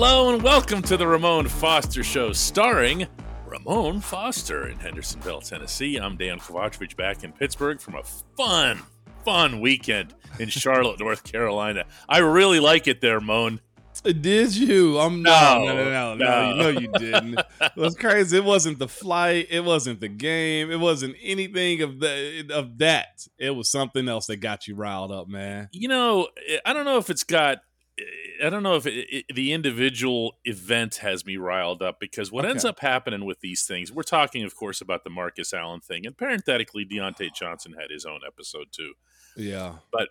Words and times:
Hello 0.00 0.32
and 0.32 0.40
welcome 0.44 0.80
to 0.82 0.96
the 0.96 1.04
Ramon 1.04 1.48
Foster 1.48 2.04
Show, 2.04 2.32
starring 2.32 3.08
Ramon 3.48 4.00
Foster 4.00 4.68
in 4.68 4.78
Hendersonville, 4.78 5.40
Tennessee. 5.40 5.96
I'm 5.96 6.16
Dejan 6.16 6.38
Kovacevic 6.38 6.94
back 6.94 7.24
in 7.24 7.32
Pittsburgh 7.32 7.80
from 7.80 7.96
a 7.96 8.04
fun, 8.36 8.80
fun 9.24 9.60
weekend 9.60 10.14
in 10.38 10.50
Charlotte, 10.50 11.00
North 11.00 11.24
Carolina. 11.24 11.84
I 12.08 12.18
really 12.18 12.60
like 12.60 12.86
it 12.86 13.00
there, 13.00 13.20
Moan. 13.20 13.60
Did 14.04 14.54
you? 14.54 15.00
I'm 15.00 15.20
no, 15.20 15.64
no, 15.64 15.74
no, 15.74 15.84
no, 15.84 16.14
no. 16.14 16.14
no. 16.14 16.50
You 16.50 16.62
know 16.62 16.80
you 16.80 16.92
didn't. 16.96 17.40
it 17.60 17.76
was 17.76 17.96
crazy. 17.96 18.36
It 18.36 18.44
wasn't 18.44 18.78
the 18.78 18.86
flight. 18.86 19.48
It 19.50 19.64
wasn't 19.64 19.98
the 19.98 20.06
game. 20.06 20.70
It 20.70 20.78
wasn't 20.78 21.16
anything 21.20 21.82
of 21.82 21.98
the 21.98 22.48
of 22.54 22.78
that. 22.78 23.26
It 23.36 23.50
was 23.50 23.68
something 23.68 24.08
else 24.08 24.26
that 24.26 24.36
got 24.36 24.68
you 24.68 24.76
riled 24.76 25.10
up, 25.10 25.26
man. 25.26 25.68
You 25.72 25.88
know, 25.88 26.28
I 26.64 26.72
don't 26.72 26.84
know 26.84 26.98
if 26.98 27.10
it's 27.10 27.24
got. 27.24 27.58
I 28.44 28.50
don't 28.50 28.62
know 28.62 28.76
if 28.76 28.86
it, 28.86 29.06
it, 29.10 29.34
the 29.34 29.52
individual 29.52 30.36
event 30.44 30.96
has 30.96 31.26
me 31.26 31.36
riled 31.36 31.82
up 31.82 31.98
because 32.00 32.30
what 32.30 32.44
okay. 32.44 32.50
ends 32.50 32.64
up 32.64 32.80
happening 32.80 33.24
with 33.24 33.40
these 33.40 33.66
things, 33.66 33.92
we're 33.92 34.02
talking, 34.02 34.44
of 34.44 34.54
course, 34.54 34.80
about 34.80 35.04
the 35.04 35.10
Marcus 35.10 35.52
Allen 35.52 35.80
thing, 35.80 36.06
and 36.06 36.16
parenthetically, 36.16 36.84
Diontae 36.84 37.34
Johnson 37.34 37.74
had 37.78 37.90
his 37.90 38.04
own 38.04 38.20
episode 38.26 38.68
too. 38.72 38.94
Yeah, 39.36 39.76
but 39.92 40.08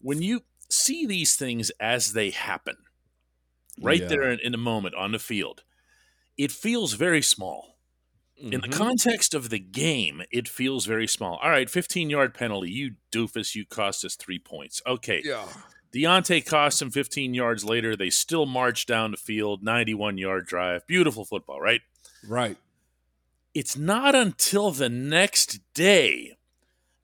when 0.00 0.22
you 0.22 0.42
see 0.70 1.06
these 1.06 1.36
things 1.36 1.70
as 1.80 2.12
they 2.12 2.30
happen, 2.30 2.76
right 3.80 4.00
yeah. 4.00 4.08
there 4.08 4.30
in, 4.30 4.40
in, 4.40 4.54
a 4.54 4.58
moment 4.58 4.94
on 4.94 5.12
the 5.12 5.18
field, 5.18 5.62
it 6.36 6.52
feels 6.52 6.94
very 6.94 7.22
small. 7.22 7.76
Mm-hmm. 8.40 8.52
In 8.52 8.60
the 8.60 8.68
mm-hmm. 8.68 8.78
context 8.78 9.34
of 9.34 9.48
the 9.50 9.58
game, 9.58 10.22
it 10.30 10.48
feels 10.48 10.84
very 10.84 11.06
small. 11.06 11.38
All 11.42 11.50
right, 11.50 11.70
15 11.70 12.10
yard 12.10 12.34
penalty. 12.34 12.70
You 12.70 12.92
doofus, 13.12 13.54
you 13.54 13.64
cost 13.64 14.04
us 14.04 14.14
three 14.14 14.38
points. 14.38 14.82
Okay. 14.86 15.22
Yeah. 15.24 15.46
Diontae 15.94 16.44
cost 16.44 16.82
him 16.82 16.90
15 16.90 17.34
yards 17.34 17.64
later. 17.64 17.96
They 17.96 18.10
still 18.10 18.46
march 18.46 18.86
down 18.86 19.12
the 19.12 19.16
field, 19.16 19.62
91 19.62 20.18
yard 20.18 20.46
drive. 20.46 20.86
Beautiful 20.86 21.24
football, 21.24 21.60
right? 21.60 21.80
Right. 22.26 22.56
It's 23.54 23.76
not 23.76 24.14
until 24.14 24.70
the 24.70 24.88
next 24.88 25.60
day 25.74 26.36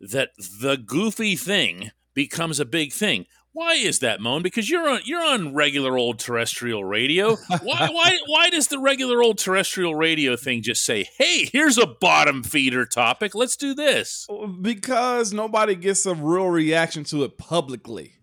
that 0.00 0.30
the 0.36 0.76
goofy 0.76 1.36
thing 1.36 1.92
becomes 2.14 2.60
a 2.60 2.64
big 2.64 2.92
thing. 2.92 3.26
Why 3.54 3.74
is 3.74 3.98
that, 3.98 4.20
Moan? 4.20 4.42
Because 4.42 4.70
you're 4.70 4.88
on 4.88 5.00
you're 5.04 5.22
on 5.22 5.54
regular 5.54 5.98
old 5.98 6.18
terrestrial 6.18 6.84
radio. 6.84 7.36
Why 7.62 7.88
why 7.90 8.18
why 8.26 8.48
does 8.48 8.68
the 8.68 8.78
regular 8.78 9.22
old 9.22 9.36
terrestrial 9.36 9.94
radio 9.94 10.36
thing 10.36 10.62
just 10.62 10.84
say, 10.84 11.06
"Hey, 11.18 11.50
here's 11.52 11.76
a 11.76 11.86
bottom 11.86 12.42
feeder 12.42 12.86
topic. 12.86 13.34
Let's 13.34 13.56
do 13.56 13.74
this"? 13.74 14.26
Because 14.62 15.34
nobody 15.34 15.74
gets 15.74 16.06
a 16.06 16.14
real 16.14 16.46
reaction 16.46 17.04
to 17.04 17.24
it 17.24 17.36
publicly. 17.36 18.14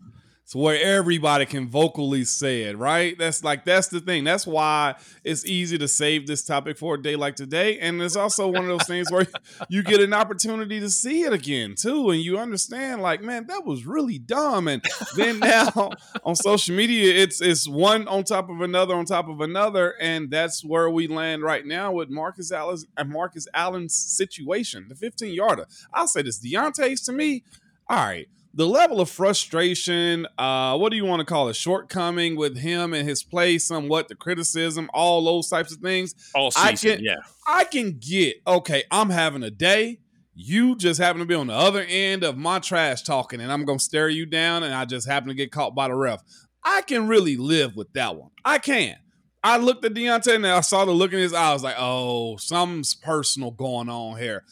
It's 0.50 0.56
where 0.56 0.82
everybody 0.82 1.46
can 1.46 1.70
vocally 1.70 2.24
say 2.24 2.64
it, 2.64 2.76
right? 2.76 3.16
That's 3.20 3.44
like 3.44 3.66
that's 3.66 3.90
the 3.90 4.00
thing. 4.00 4.24
That's 4.24 4.48
why 4.48 4.96
it's 5.24 5.46
easy 5.46 5.78
to 5.78 5.88
save 5.88 6.26
this 6.26 6.44
topic 6.44 6.76
for 6.76 6.96
a 6.96 7.00
day 7.00 7.16
like 7.16 7.36
today. 7.36 7.78
And 7.78 8.02
it's 8.02 8.16
also 8.16 8.48
one 8.48 8.64
of 8.64 8.68
those 8.68 8.88
things 8.88 9.12
where 9.12 9.28
you 9.70 9.84
get 9.84 10.00
an 10.00 10.12
opportunity 10.12 10.80
to 10.80 10.90
see 10.90 11.22
it 11.22 11.34
again 11.34 11.76
too, 11.76 12.10
and 12.10 12.20
you 12.20 12.40
understand, 12.40 13.04
like, 13.04 13.22
man, 13.22 13.46
that 13.46 13.64
was 13.64 13.86
really 13.86 14.18
dumb. 14.18 14.68
And 14.68 14.84
then 15.16 15.38
now 15.40 15.92
on 16.24 16.36
social 16.36 16.76
media, 16.76 17.14
it's 17.14 17.42
it's 17.42 17.68
one 17.70 18.08
on 18.08 18.24
top 18.24 18.50
of 18.50 18.62
another 18.62 18.96
on 18.96 19.06
top 19.06 19.30
of 19.30 19.42
another, 19.42 19.94
and 20.02 20.32
that's 20.32 20.66
where 20.66 20.90
we 20.90 21.06
land 21.06 21.44
right 21.44 21.64
now 21.68 21.92
with 21.92 22.10
Marcus 22.10 22.52
Allen 22.52 22.80
and 22.98 23.12
Marcus 23.12 23.48
Allen's 23.54 23.94
situation, 23.94 24.88
the 24.90 24.96
15 24.96 25.32
yarder. 25.32 25.68
I'll 25.94 26.08
say 26.08 26.24
this: 26.24 26.44
Diontae's 26.44 27.02
to 27.02 27.12
me, 27.12 27.44
all 27.88 27.98
right 27.98 28.28
the 28.54 28.68
level 28.68 29.00
of 29.00 29.10
frustration, 29.10 30.28
uh, 30.38 30.78
what 30.78 30.90
do 30.90 30.98
you 30.98 31.06
want 31.06 31.20
to 31.20 31.26
call 31.26 31.50
it, 31.50 31.56
shortcoming 31.56 32.36
with 32.36 32.58
him 32.58 32.94
and 32.94 33.08
his 33.08 33.24
play, 33.24 33.58
somewhat 33.58 34.08
the 34.08 34.16
criticism, 34.16 34.90
all 34.94 35.24
those 35.24 35.50
types 35.50 35.72
of 35.72 35.80
things. 35.80 36.16
All 36.34 36.52
season, 36.52 36.92
I 36.92 36.96
can, 36.96 37.04
yeah. 37.04 37.16
I 37.48 37.64
can 37.64 38.00
get 38.00 38.38
okay. 38.48 38.84
I'm 38.92 39.10
having 39.10 39.44
a 39.44 39.52
day. 39.52 40.00
You 40.34 40.76
just 40.76 41.00
happen 41.00 41.20
to 41.20 41.26
be 41.26 41.36
on 41.36 41.48
the 41.48 41.54
other 41.54 41.86
end 41.88 42.24
of 42.24 42.38
my 42.38 42.60
trash 42.60 43.04
talking, 43.04 43.42
and 43.42 43.52
I'm 43.52 43.66
gonna 43.66 43.80
stare 43.80 44.10
you 44.10 44.26
down, 44.26 44.64
and 44.64 44.74
I 44.74 44.86
just 44.86 45.08
happen 45.08 45.30
to 45.30 45.36
get 45.36 45.52
caught 45.52 45.76
by 45.76 45.88
the 45.88 45.96
ref. 45.96 46.24
I 46.64 46.82
can 46.82 47.08
really 47.08 47.38
live 47.38 47.76
with 47.76 47.94
that 47.94 48.16
one. 48.16 48.32
I 48.44 48.58
can. 48.58 48.96
I 49.42 49.58
looked 49.58 49.86
at 49.86 49.94
Diontae 49.94 50.36
and 50.36 50.46
I 50.46 50.60
saw 50.60 50.84
the 50.84 50.92
look 50.92 51.14
in 51.14 51.20
his 51.20 51.34
eyes, 51.34 51.50
I 51.50 51.54
was 51.54 51.64
like, 51.64 51.76
oh, 51.78 52.36
something's 52.38 52.94
personal 52.94 53.52
going 53.52 53.88
on 53.88 54.18
here 54.18 54.44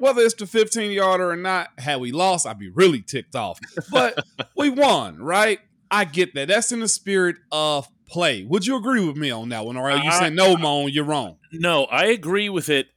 whether 0.00 0.22
it's 0.22 0.34
the 0.34 0.46
15 0.46 0.90
yarder 0.90 1.30
or 1.30 1.36
not, 1.36 1.68
had 1.78 2.00
we 2.00 2.10
lost, 2.10 2.46
I'd 2.46 2.58
be 2.58 2.70
really 2.70 3.02
ticked 3.02 3.36
off. 3.36 3.60
But 3.90 4.18
we 4.56 4.70
won, 4.70 5.18
right? 5.18 5.60
I 5.90 6.06
get 6.06 6.34
that. 6.34 6.48
That's 6.48 6.72
in 6.72 6.80
the 6.80 6.88
spirit 6.88 7.36
of 7.52 7.86
play. 8.08 8.44
Would 8.44 8.66
you 8.66 8.76
agree 8.76 9.04
with 9.04 9.16
me 9.16 9.30
on 9.30 9.50
that 9.50 9.66
one? 9.66 9.76
Or 9.76 9.90
are 9.90 10.02
you 10.02 10.10
saying 10.12 10.34
no, 10.34 10.56
Moan, 10.56 10.90
you're 10.90 11.04
wrong? 11.04 11.36
No, 11.52 11.84
I 11.84 12.06
agree 12.06 12.48
with 12.48 12.70
it, 12.70 12.88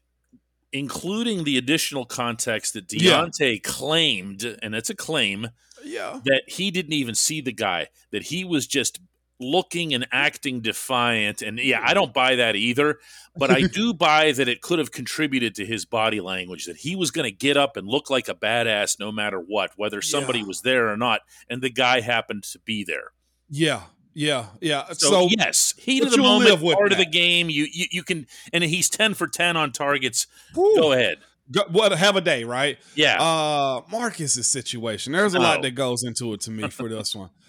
including 0.72 1.44
the 1.44 1.58
additional 1.58 2.06
context 2.06 2.74
that 2.74 2.88
Diontae 2.88 3.56
yeah. 3.56 3.60
claimed, 3.64 4.58
and 4.62 4.74
it's 4.74 4.90
a 4.90 4.96
claim, 4.96 5.50
yeah. 5.84 6.22
that 6.24 6.44
he 6.48 6.72
didn't 6.72 6.94
even 6.94 7.16
see 7.16 7.42
the 7.42 7.52
guy, 7.52 7.88
that 8.12 8.24
he 8.24 8.46
was 8.46 8.66
just 8.66 9.00
looking 9.40 9.94
and 9.94 10.08
acting 10.12 10.62
defiant. 10.62 11.42
And 11.42 11.60
yeah, 11.60 11.82
I 11.84 11.94
don't 11.94 12.14
buy 12.14 12.36
that 12.36 12.56
either, 12.56 13.00
but 13.36 13.52
I 13.52 13.62
do 13.62 13.94
buy 13.94 14.32
that 14.32 14.48
it 14.48 14.62
could 14.62 14.80
have 14.80 14.92
contributed 14.92 15.56
to 15.56 15.66
his 15.66 15.86
body 15.86 16.22
language, 16.22 16.66
that 16.66 16.78
he 16.78 16.96
was 16.96 17.12
going 17.12 17.30
to 17.30 17.36
get 17.36 17.58
up 17.58 17.78
and 17.78 17.88
look 17.88 18.10
like 18.10 18.28
a 18.30 18.36
badass 18.36 19.00
no 19.00 19.12
matter 19.12 19.40
what, 19.40 19.72
whether 19.76 20.02
somebody 20.02 20.40
yeah. 20.40 20.46
was 20.46 20.62
there 20.62 20.90
or 20.90 20.98
not. 20.98 21.22
And 21.50 21.62
the 21.62 21.70
guy 21.70 22.02
happened 22.02 22.44
to 22.44 22.60
be 22.60 22.84
there. 22.84 23.12
Yeah. 23.50 23.84
Yeah, 24.16 24.46
yeah. 24.62 24.86
So, 24.94 25.10
so 25.10 25.28
yes, 25.32 25.74
heat 25.76 26.04
of 26.04 26.12
the 26.12 26.20
moment, 26.20 26.62
part 26.62 26.90
that. 26.90 26.92
of 26.92 26.98
the 27.00 27.06
game. 27.10 27.50
You, 27.50 27.66
you 27.72 27.88
you 27.90 28.04
can, 28.04 28.28
and 28.54 28.64
he's 28.64 28.88
ten 28.88 29.16
for 29.16 29.26
ten 29.26 29.58
on 29.58 29.72
targets. 29.72 30.28
Woo. 30.54 30.76
Go 30.76 30.92
ahead. 30.92 31.18
Go, 31.52 31.64
what 31.72 31.92
have 31.92 32.16
a 32.16 32.22
day, 32.22 32.44
right? 32.44 32.78
Yeah. 32.96 33.20
Uh 33.20 33.82
Marcus's 33.92 34.48
situation. 34.48 35.14
There's 35.14 35.34
a 35.34 35.40
oh. 35.40 35.42
lot 35.42 35.62
that 35.64 35.72
goes 35.72 36.04
into 36.04 36.32
it 36.34 36.42
to 36.42 36.52
me 36.52 36.70
for 36.70 36.88
this 36.88 37.16
one 37.16 37.32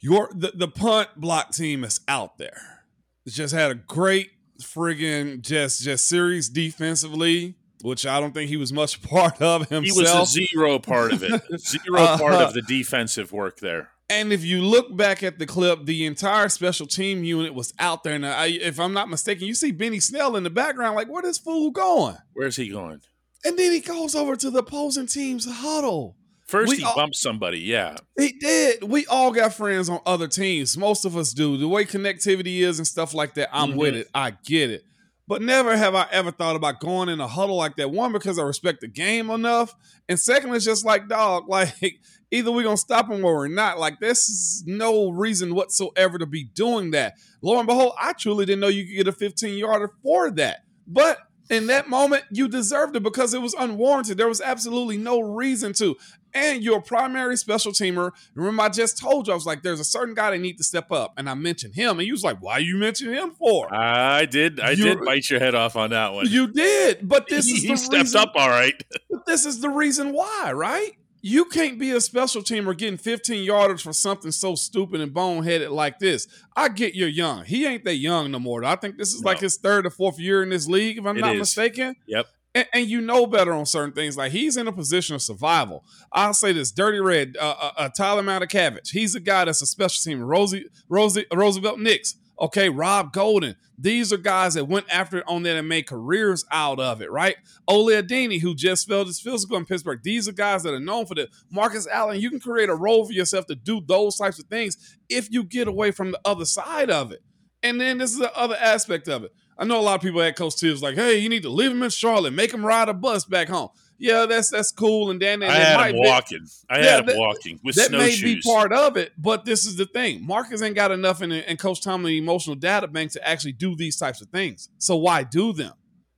your 0.00 0.30
the, 0.34 0.52
the 0.54 0.68
punt 0.68 1.08
block 1.16 1.52
team 1.52 1.84
is 1.84 2.00
out 2.08 2.38
there. 2.38 2.84
It's 3.26 3.36
just 3.36 3.54
had 3.54 3.70
a 3.70 3.74
great 3.74 4.30
friggin' 4.60 5.42
just 5.42 5.82
just 5.82 6.08
series 6.08 6.48
defensively, 6.48 7.56
which 7.82 8.06
I 8.06 8.20
don't 8.20 8.32
think 8.32 8.48
he 8.48 8.56
was 8.56 8.72
much 8.72 9.02
part 9.08 9.40
of 9.42 9.68
himself. 9.68 9.84
He 9.84 9.92
was 9.92 10.14
a 10.14 10.26
zero 10.26 10.78
part 10.78 11.12
of 11.12 11.22
it. 11.22 11.42
zero 11.60 12.00
uh, 12.00 12.18
part 12.18 12.34
of 12.34 12.54
the 12.54 12.62
defensive 12.62 13.32
work 13.32 13.60
there. 13.60 13.90
And 14.10 14.32
if 14.32 14.42
you 14.42 14.62
look 14.62 14.96
back 14.96 15.22
at 15.22 15.38
the 15.38 15.44
clip, 15.44 15.84
the 15.84 16.06
entire 16.06 16.48
special 16.48 16.86
team 16.86 17.24
unit 17.24 17.52
was 17.52 17.74
out 17.78 18.04
there. 18.04 18.18
Now, 18.18 18.38
I, 18.38 18.46
if 18.46 18.80
I'm 18.80 18.94
not 18.94 19.10
mistaken, 19.10 19.46
you 19.46 19.54
see 19.54 19.70
Benny 19.70 20.00
Snell 20.00 20.34
in 20.34 20.44
the 20.44 20.50
background. 20.50 20.96
Like, 20.96 21.08
where 21.08 21.20
this 21.20 21.36
fool 21.36 21.70
going? 21.70 22.16
Where's 22.32 22.56
he 22.56 22.70
going? 22.70 23.02
And 23.44 23.58
then 23.58 23.70
he 23.70 23.80
goes 23.80 24.14
over 24.14 24.34
to 24.34 24.50
the 24.50 24.60
opposing 24.60 25.08
team's 25.08 25.46
huddle. 25.46 26.16
First, 26.48 26.70
we 26.70 26.78
he 26.78 26.84
all, 26.84 26.96
bumped 26.96 27.16
somebody. 27.16 27.60
Yeah, 27.60 27.96
he 28.18 28.32
did. 28.32 28.82
We 28.82 29.04
all 29.06 29.32
got 29.32 29.52
friends 29.52 29.90
on 29.90 30.00
other 30.06 30.26
teams. 30.26 30.78
Most 30.78 31.04
of 31.04 31.14
us 31.14 31.34
do. 31.34 31.58
The 31.58 31.68
way 31.68 31.84
connectivity 31.84 32.60
is 32.60 32.78
and 32.78 32.86
stuff 32.86 33.12
like 33.12 33.34
that, 33.34 33.50
I'm 33.52 33.70
mm-hmm. 33.70 33.78
with 33.78 33.94
it. 33.94 34.08
I 34.14 34.30
get 34.30 34.70
it. 34.70 34.82
But 35.26 35.42
never 35.42 35.76
have 35.76 35.94
I 35.94 36.06
ever 36.10 36.30
thought 36.30 36.56
about 36.56 36.80
going 36.80 37.10
in 37.10 37.20
a 37.20 37.28
huddle 37.28 37.56
like 37.56 37.76
that. 37.76 37.90
One, 37.90 38.12
because 38.12 38.38
I 38.38 38.44
respect 38.44 38.80
the 38.80 38.88
game 38.88 39.28
enough, 39.28 39.74
and 40.08 40.18
second, 40.18 40.54
it's 40.54 40.64
just 40.64 40.86
like 40.86 41.06
dog. 41.06 41.44
Like 41.48 42.00
either 42.30 42.50
we're 42.50 42.62
gonna 42.62 42.78
stop 42.78 43.10
him 43.10 43.22
or 43.22 43.34
we're 43.36 43.48
not. 43.48 43.78
Like 43.78 44.00
this 44.00 44.30
is 44.30 44.64
no 44.66 45.10
reason 45.10 45.54
whatsoever 45.54 46.16
to 46.16 46.26
be 46.26 46.44
doing 46.44 46.92
that. 46.92 47.14
Lo 47.42 47.58
and 47.58 47.66
behold, 47.66 47.92
I 48.00 48.14
truly 48.14 48.46
didn't 48.46 48.60
know 48.60 48.68
you 48.68 48.86
could 48.86 48.96
get 48.96 49.08
a 49.08 49.12
15 49.12 49.54
yarder 49.54 49.92
for 50.02 50.30
that. 50.30 50.60
But 50.86 51.18
in 51.50 51.66
that 51.68 51.88
moment, 51.88 52.24
you 52.30 52.48
deserved 52.48 52.96
it 52.96 53.02
because 53.02 53.32
it 53.32 53.40
was 53.40 53.54
unwarranted. 53.54 54.18
There 54.18 54.28
was 54.28 54.40
absolutely 54.40 54.98
no 54.98 55.20
reason 55.20 55.72
to 55.74 55.96
and 56.34 56.62
you're 56.62 56.78
a 56.78 56.82
primary 56.82 57.36
special 57.36 57.72
teamer. 57.72 58.12
Remember, 58.34 58.62
I 58.62 58.68
just 58.68 58.98
told 58.98 59.26
you 59.26 59.32
I 59.32 59.36
was 59.36 59.46
like, 59.46 59.62
there's 59.62 59.80
a 59.80 59.84
certain 59.84 60.14
guy 60.14 60.30
that 60.30 60.38
need 60.38 60.58
to 60.58 60.64
step 60.64 60.90
up, 60.92 61.14
and 61.16 61.28
I 61.28 61.34
mentioned 61.34 61.74
him, 61.74 61.98
and 61.98 62.06
you 62.06 62.12
was 62.12 62.24
like, 62.24 62.42
why 62.42 62.58
you 62.58 62.76
mention 62.76 63.12
him 63.12 63.32
for? 63.32 63.72
I 63.72 64.26
did, 64.26 64.60
I 64.60 64.70
you, 64.70 64.84
did 64.84 65.04
bite 65.04 65.28
your 65.30 65.40
head 65.40 65.54
off 65.54 65.76
on 65.76 65.90
that 65.90 66.12
one. 66.12 66.26
You 66.28 66.48
did, 66.48 67.08
but 67.08 67.26
this 67.28 67.46
he, 67.46 67.54
is 67.54 67.62
the 67.62 67.68
he 67.68 67.76
stepped 67.76 68.02
reason, 68.02 68.20
up 68.20 68.32
all 68.34 68.48
right. 68.48 68.74
this 69.26 69.46
is 69.46 69.60
the 69.60 69.70
reason 69.70 70.12
why, 70.12 70.52
right? 70.52 70.92
You 71.20 71.46
can't 71.46 71.80
be 71.80 71.90
a 71.90 72.00
special 72.00 72.42
teamer 72.42 72.78
getting 72.78 72.96
15 72.96 73.46
yarders 73.46 73.82
for 73.82 73.92
something 73.92 74.30
so 74.30 74.54
stupid 74.54 75.00
and 75.00 75.12
boneheaded 75.12 75.70
like 75.70 75.98
this. 75.98 76.28
I 76.54 76.68
get 76.68 76.94
you're 76.94 77.08
young. 77.08 77.44
He 77.44 77.66
ain't 77.66 77.84
that 77.84 77.96
young 77.96 78.30
no 78.30 78.38
more. 78.38 78.64
I 78.64 78.76
think 78.76 78.98
this 78.98 79.12
is 79.12 79.22
no. 79.22 79.30
like 79.30 79.40
his 79.40 79.56
third 79.56 79.84
or 79.84 79.90
fourth 79.90 80.20
year 80.20 80.44
in 80.44 80.50
this 80.50 80.68
league, 80.68 80.98
if 80.98 81.04
I'm 81.04 81.16
it 81.16 81.20
not 81.20 81.34
is. 81.34 81.40
mistaken. 81.40 81.96
Yep 82.06 82.26
and, 82.54 82.66
and, 82.72 82.86
you 82.86 83.00
know 83.00 83.26
better 83.26 83.52
on 83.52 83.66
certain 83.66 83.94
things. 83.94 84.16
Like 84.16 84.32
he's 84.32 84.56
in 84.56 84.66
a 84.66 84.72
position 84.72 85.14
of 85.14 85.22
survival. 85.22 85.84
I'll 86.12 86.34
say 86.34 86.52
this: 86.52 86.72
Dirty 86.72 87.00
Red, 87.00 87.36
uh, 87.40 87.54
uh, 87.60 87.72
uh, 87.76 87.88
Tyler 87.90 88.22
Matakevich. 88.22 88.90
He's 88.90 89.14
a 89.14 89.20
guy 89.20 89.44
that's 89.44 89.62
a 89.62 89.66
special 89.66 90.00
team. 90.02 90.20
Rosie, 90.20 90.66
Rosie, 90.88 91.26
Roosevelt 91.32 91.78
Nix, 91.78 92.16
Okay, 92.40 92.68
Rob 92.68 93.12
Golden. 93.12 93.56
These 93.76 94.12
are 94.12 94.18
guys 94.18 94.54
that 94.54 94.66
went 94.66 94.86
after 94.92 95.18
it 95.18 95.24
on 95.26 95.42
there 95.42 95.58
and 95.58 95.68
made 95.68 95.86
careers 95.86 96.44
out 96.52 96.78
of 96.78 97.02
it, 97.02 97.10
right? 97.10 97.36
Ola 97.66 98.02
Adeniyi, 98.02 98.40
who 98.40 98.54
just 98.54 98.88
failed 98.88 99.08
his 99.08 99.20
physical 99.20 99.56
in 99.56 99.64
Pittsburgh. 99.64 100.00
These 100.02 100.28
are 100.28 100.32
guys 100.32 100.62
that 100.62 100.74
are 100.74 100.80
known 100.80 101.06
for 101.06 101.14
that. 101.16 101.30
Marcus 101.50 101.88
Allen, 101.88 102.20
you 102.20 102.30
can 102.30 102.40
create 102.40 102.68
a 102.68 102.74
role 102.74 103.04
for 103.04 103.12
yourself 103.12 103.46
to 103.46 103.54
do 103.56 103.80
those 103.80 104.16
types 104.16 104.38
of 104.38 104.46
things 104.46 104.96
if 105.08 105.30
you 105.32 105.42
get 105.42 105.68
away 105.68 105.90
from 105.90 106.12
the 106.12 106.20
other 106.24 106.44
side 106.44 106.90
of 106.90 107.10
it. 107.12 107.22
And 107.62 107.80
then 107.80 107.98
this 107.98 108.12
is 108.12 108.18
the 108.18 108.34
other 108.36 108.56
aspect 108.56 109.08
of 109.08 109.24
it. 109.24 109.32
I 109.58 109.64
know 109.64 109.80
a 109.80 109.82
lot 109.82 109.96
of 109.96 110.00
people 110.02 110.22
at 110.22 110.36
Coach 110.36 110.56
Tibbs 110.56 110.82
like, 110.82 110.94
hey, 110.94 111.18
you 111.18 111.28
need 111.28 111.42
to 111.42 111.48
leave 111.50 111.72
him 111.72 111.82
in 111.82 111.90
Charlotte, 111.90 112.32
make 112.32 112.52
him 112.54 112.64
ride 112.64 112.88
a 112.88 112.94
bus 112.94 113.24
back 113.24 113.48
home. 113.48 113.68
Yeah, 114.00 114.26
that's 114.26 114.50
that's 114.50 114.70
cool 114.70 115.10
and 115.10 115.20
then 115.20 115.42
I 115.42 115.46
had 115.46 115.90
him 115.90 115.96
walking. 116.04 116.46
I 116.70 116.78
Yeah, 116.78 116.84
had 116.84 117.00
him 117.00 117.06
that- 117.06 117.16
walking 117.18 117.58
with 117.64 117.74
that 117.74 117.90
may 117.90 118.14
be 118.22 118.40
part 118.40 118.72
of 118.72 118.96
it, 118.96 119.12
but 119.18 119.44
this 119.44 119.66
is 119.66 119.74
the 119.74 119.86
thing. 119.86 120.24
Marcus 120.24 120.62
ain't 120.62 120.76
got 120.76 120.92
enough 120.92 121.20
in, 121.22 121.32
in 121.32 121.56
Coach 121.56 121.82
Tomlin 121.82 122.14
emotional 122.14 122.54
data 122.54 122.86
bank 122.86 123.10
to 123.12 123.28
actually 123.28 123.52
do 123.52 123.74
these 123.74 123.96
types 123.96 124.20
of 124.20 124.28
things. 124.28 124.68
So 124.78 124.96
why 124.96 125.24
do 125.24 125.52
them? 125.52 125.72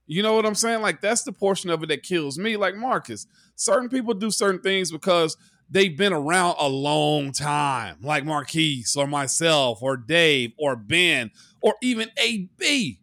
You 0.07 0.23
know 0.23 0.35
what 0.35 0.45
I'm 0.45 0.55
saying? 0.55 0.83
Like 0.83 1.01
that's 1.01 1.23
the 1.23 1.33
portion 1.33 1.71
of 1.71 1.83
it 1.83 1.87
that 1.89 2.03
kills 2.03 2.39
me. 2.39 2.59
Like 2.59 2.75
Marcus, 2.77 3.27
certain 3.57 3.89
people 3.89 4.13
do 4.13 4.31
certain 4.31 4.61
things 4.61 4.91
because 4.93 5.39
they've 5.71 5.97
been 5.97 6.13
around 6.13 6.57
a 6.59 6.69
long 6.69 7.33
time, 7.33 7.97
like 8.03 8.27
Marquise 8.27 8.95
or 8.95 9.07
myself 9.07 9.79
or 9.83 9.97
Dave 9.97 10.53
or 10.59 10.77
Ben 10.77 11.31
or 11.63 11.77
even 11.81 12.11
AB, 12.19 12.99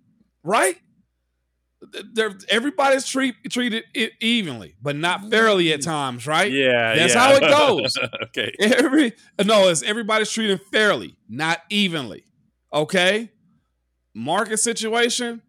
right? 0.48 0.78
They're, 2.14 2.36
everybody's 2.50 3.06
treat, 3.06 3.36
treated 3.52 3.84
it 3.94 4.14
evenly, 4.20 4.76
but 4.82 4.96
not 4.96 5.30
fairly 5.30 5.72
at 5.74 5.84
times, 5.84 6.26
right? 6.26 6.52
yeah, 6.52 6.96
That's 6.96 7.14
yeah. 7.14 7.20
how 7.20 7.36
it 7.36 7.42
goes. 7.42 7.94
okay. 8.24 8.52
Every 8.60 9.14
no, 9.46 9.68
it's 9.70 9.84
everybody's 9.84 10.32
treated 10.32 10.60
fairly, 10.72 11.18
not 11.30 11.62
evenly. 11.70 12.24
Okay, 12.74 13.32
Marcus 14.16 14.64
situation, 14.64 15.42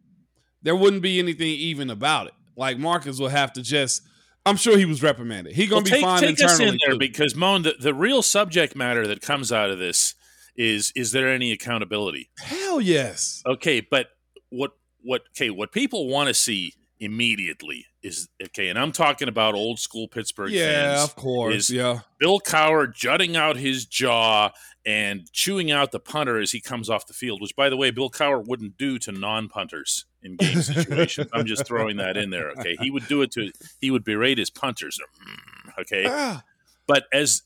there 0.63 0.77
wouldn't 0.77 1.03
be 1.03 1.19
anything 1.19 1.49
even 1.49 1.89
about 1.89 2.27
it. 2.27 2.35
Like 2.57 2.79
Marcus 2.79 3.19
will 3.19 3.29
have 3.29 3.53
to 3.55 3.63
just. 3.63 4.03
I'm 4.47 4.57
sure 4.57 4.79
he 4.79 4.85
was 4.87 5.03
reprimanded. 5.03 5.55
He 5.55 5.67
gonna 5.67 5.77
Well, 5.79 5.85
be 5.85 5.91
take, 5.91 6.03
fine 6.03 6.21
take 6.23 6.43
us 6.43 6.61
in 6.61 6.79
there 6.85 6.93
too. 6.93 6.99
because 6.99 7.35
Moan, 7.35 7.63
the, 7.63 7.75
the 7.79 7.93
real 7.95 8.23
subject 8.23 8.77
matter 8.77 9.07
that 9.07 9.21
comes 9.21 9.51
out 9.53 9.71
of 9.71 9.79
this 9.79 10.15
is 10.57 10.93
is 10.95 11.13
there 11.13 11.29
any 11.33 11.53
accountability? 11.53 12.31
Hell 12.39 12.81
yes. 12.81 13.43
Okay, 13.47 13.81
but 13.81 14.09
what 14.51 14.73
what 15.09 15.23
okay, 15.37 15.49
what 15.51 15.73
people 15.73 16.07
want 16.09 16.29
to 16.29 16.35
see 16.35 16.75
immediately 17.01 17.87
is 18.03 18.29
okay, 18.43 18.69
and 18.69 18.79
I'm 18.79 18.93
talking 18.93 19.29
about 19.29 19.55
old 19.55 19.79
school 19.79 20.07
Pittsburgh 20.09 20.51
Yeah, 20.53 20.97
fans. 20.99 21.05
of 21.11 21.17
course. 21.17 21.71
yeah. 21.71 22.01
Bill 22.19 22.41
Cowher 22.41 22.93
jutting 22.93 23.37
out 23.37 23.57
his 23.57 23.87
jaw 23.87 24.51
and 24.85 25.31
chewing 25.33 25.71
out 25.71 25.93
the 25.93 26.01
punter 26.01 26.39
as 26.41 26.51
he 26.53 26.61
comes 26.61 26.91
off 26.91 27.07
the 27.07 27.13
field, 27.15 27.41
which 27.41 27.55
by 27.57 27.69
the 27.69 27.77
way, 27.77 27.91
Bill 27.91 28.11
Cowher 28.11 28.45
wouldn't 28.47 28.77
do 28.77 28.99
to 29.01 29.13
non-punters 29.13 30.05
in 30.23 30.37
game 30.37 30.61
situations. 30.63 31.29
I'm 31.33 31.47
just 31.47 31.67
throwing 31.67 31.97
that 31.99 32.17
in 32.17 32.31
there. 32.31 32.51
Okay. 32.51 32.77
He 32.81 32.91
would 32.91 33.07
do 33.09 33.23
it 33.23 33.31
to 33.33 33.51
he 33.81 33.91
would 33.91 34.05
berate 34.05 34.37
his 34.39 34.51
punters. 34.51 34.99
Mm, 35.27 35.81
Okay 35.81 36.05
Ah, 36.09 36.43
but 36.87 37.05
as 37.13 37.43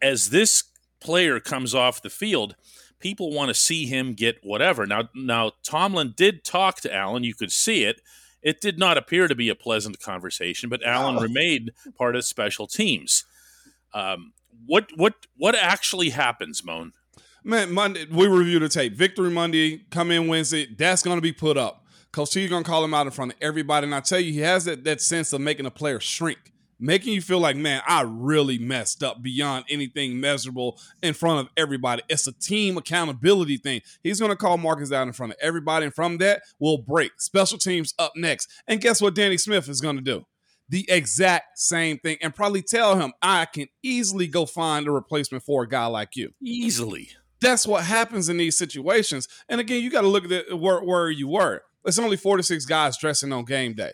as 0.00 0.30
this 0.30 0.64
player 1.00 1.38
comes 1.40 1.74
off 1.74 2.00
the 2.02 2.10
field, 2.10 2.56
people 3.02 3.32
want 3.32 3.48
to 3.48 3.54
see 3.54 3.84
him 3.84 4.14
get 4.14 4.38
whatever. 4.42 4.86
Now, 4.86 5.10
now 5.14 5.52
Tomlin 5.62 6.14
did 6.16 6.44
talk 6.44 6.80
to 6.80 6.94
Allen. 6.94 7.24
You 7.24 7.34
could 7.34 7.52
see 7.52 7.84
it. 7.84 8.00
It 8.40 8.60
did 8.60 8.78
not 8.78 8.96
appear 8.96 9.28
to 9.28 9.34
be 9.34 9.48
a 9.50 9.54
pleasant 9.54 10.00
conversation, 10.00 10.68
but 10.68 10.84
Allen 10.84 11.22
remained 11.22 11.72
part 11.98 12.16
of 12.16 12.24
special 12.24 12.66
teams. 12.66 13.24
Um, 13.92 14.32
what 14.66 14.90
what 14.96 15.14
what 15.36 15.54
actually 15.54 16.10
happens, 16.10 16.64
Moan? 16.64 16.92
Man, 17.44 17.72
Monday 17.72 18.06
we 18.10 18.26
review 18.26 18.58
the 18.58 18.68
tape. 18.68 18.96
Victory 18.96 19.30
Monday, 19.30 19.84
come 19.90 20.10
in 20.10 20.28
Wednesday. 20.28 20.66
That's 20.66 21.02
gonna 21.02 21.20
be 21.20 21.32
put 21.32 21.56
up. 21.56 21.84
Coach 22.12 22.32
T 22.32 22.48
gonna 22.48 22.64
call 22.64 22.84
him 22.84 22.94
out 22.94 23.06
in 23.06 23.12
front 23.12 23.32
of 23.32 23.38
everybody, 23.40 23.86
and 23.86 23.94
I 23.94 24.00
tell 24.00 24.20
you, 24.20 24.32
he 24.32 24.40
has 24.40 24.64
that 24.64 24.84
that 24.84 25.00
sense 25.00 25.32
of 25.32 25.40
making 25.40 25.66
a 25.66 25.70
player 25.70 26.00
shrink, 26.00 26.51
making 26.82 27.14
you 27.14 27.22
feel 27.22 27.38
like, 27.38 27.56
man, 27.56 27.80
I 27.86 28.02
really 28.02 28.58
messed 28.58 29.02
up 29.02 29.22
beyond 29.22 29.64
anything 29.70 30.20
measurable 30.20 30.78
in 31.02 31.14
front 31.14 31.40
of 31.40 31.52
everybody. 31.56 32.02
It's 32.08 32.26
a 32.26 32.32
team 32.32 32.76
accountability 32.76 33.56
thing. 33.56 33.80
He's 34.02 34.20
gonna 34.20 34.36
call 34.36 34.58
Marcus 34.58 34.92
out 34.92 35.06
in 35.06 35.12
front 35.12 35.32
of 35.32 35.38
everybody, 35.40 35.86
and 35.86 35.94
from 35.94 36.18
that, 36.18 36.42
we'll 36.58 36.78
break. 36.78 37.12
Special 37.18 37.58
teams 37.58 37.94
up 37.98 38.12
next, 38.16 38.48
and 38.66 38.80
guess 38.80 39.00
what? 39.00 39.14
Danny 39.14 39.38
Smith 39.38 39.68
is 39.68 39.80
gonna 39.80 40.00
do 40.02 40.24
the 40.68 40.84
exact 40.90 41.58
same 41.58 41.98
thing, 41.98 42.16
and 42.22 42.34
probably 42.34 42.62
tell 42.62 42.98
him, 42.98 43.12
I 43.20 43.44
can 43.44 43.68
easily 43.82 44.26
go 44.26 44.46
find 44.46 44.86
a 44.86 44.90
replacement 44.90 45.44
for 45.44 45.64
a 45.64 45.68
guy 45.68 45.86
like 45.86 46.16
you 46.16 46.30
Easily. 46.42 47.10
that's 47.40 47.66
what 47.66 47.84
happens 47.84 48.28
in 48.30 48.38
these 48.38 48.56
situations. 48.56 49.28
And 49.48 49.60
again, 49.60 49.82
you 49.82 49.90
got 49.90 50.00
to 50.02 50.08
look 50.08 50.30
at 50.30 50.58
where, 50.58 50.80
where 50.80 51.10
you 51.10 51.28
were. 51.28 51.62
It's 51.84 51.98
only 51.98 52.16
46 52.16 52.64
guys 52.64 52.96
dressing 52.96 53.32
on 53.32 53.44
game 53.44 53.74
day. 53.74 53.92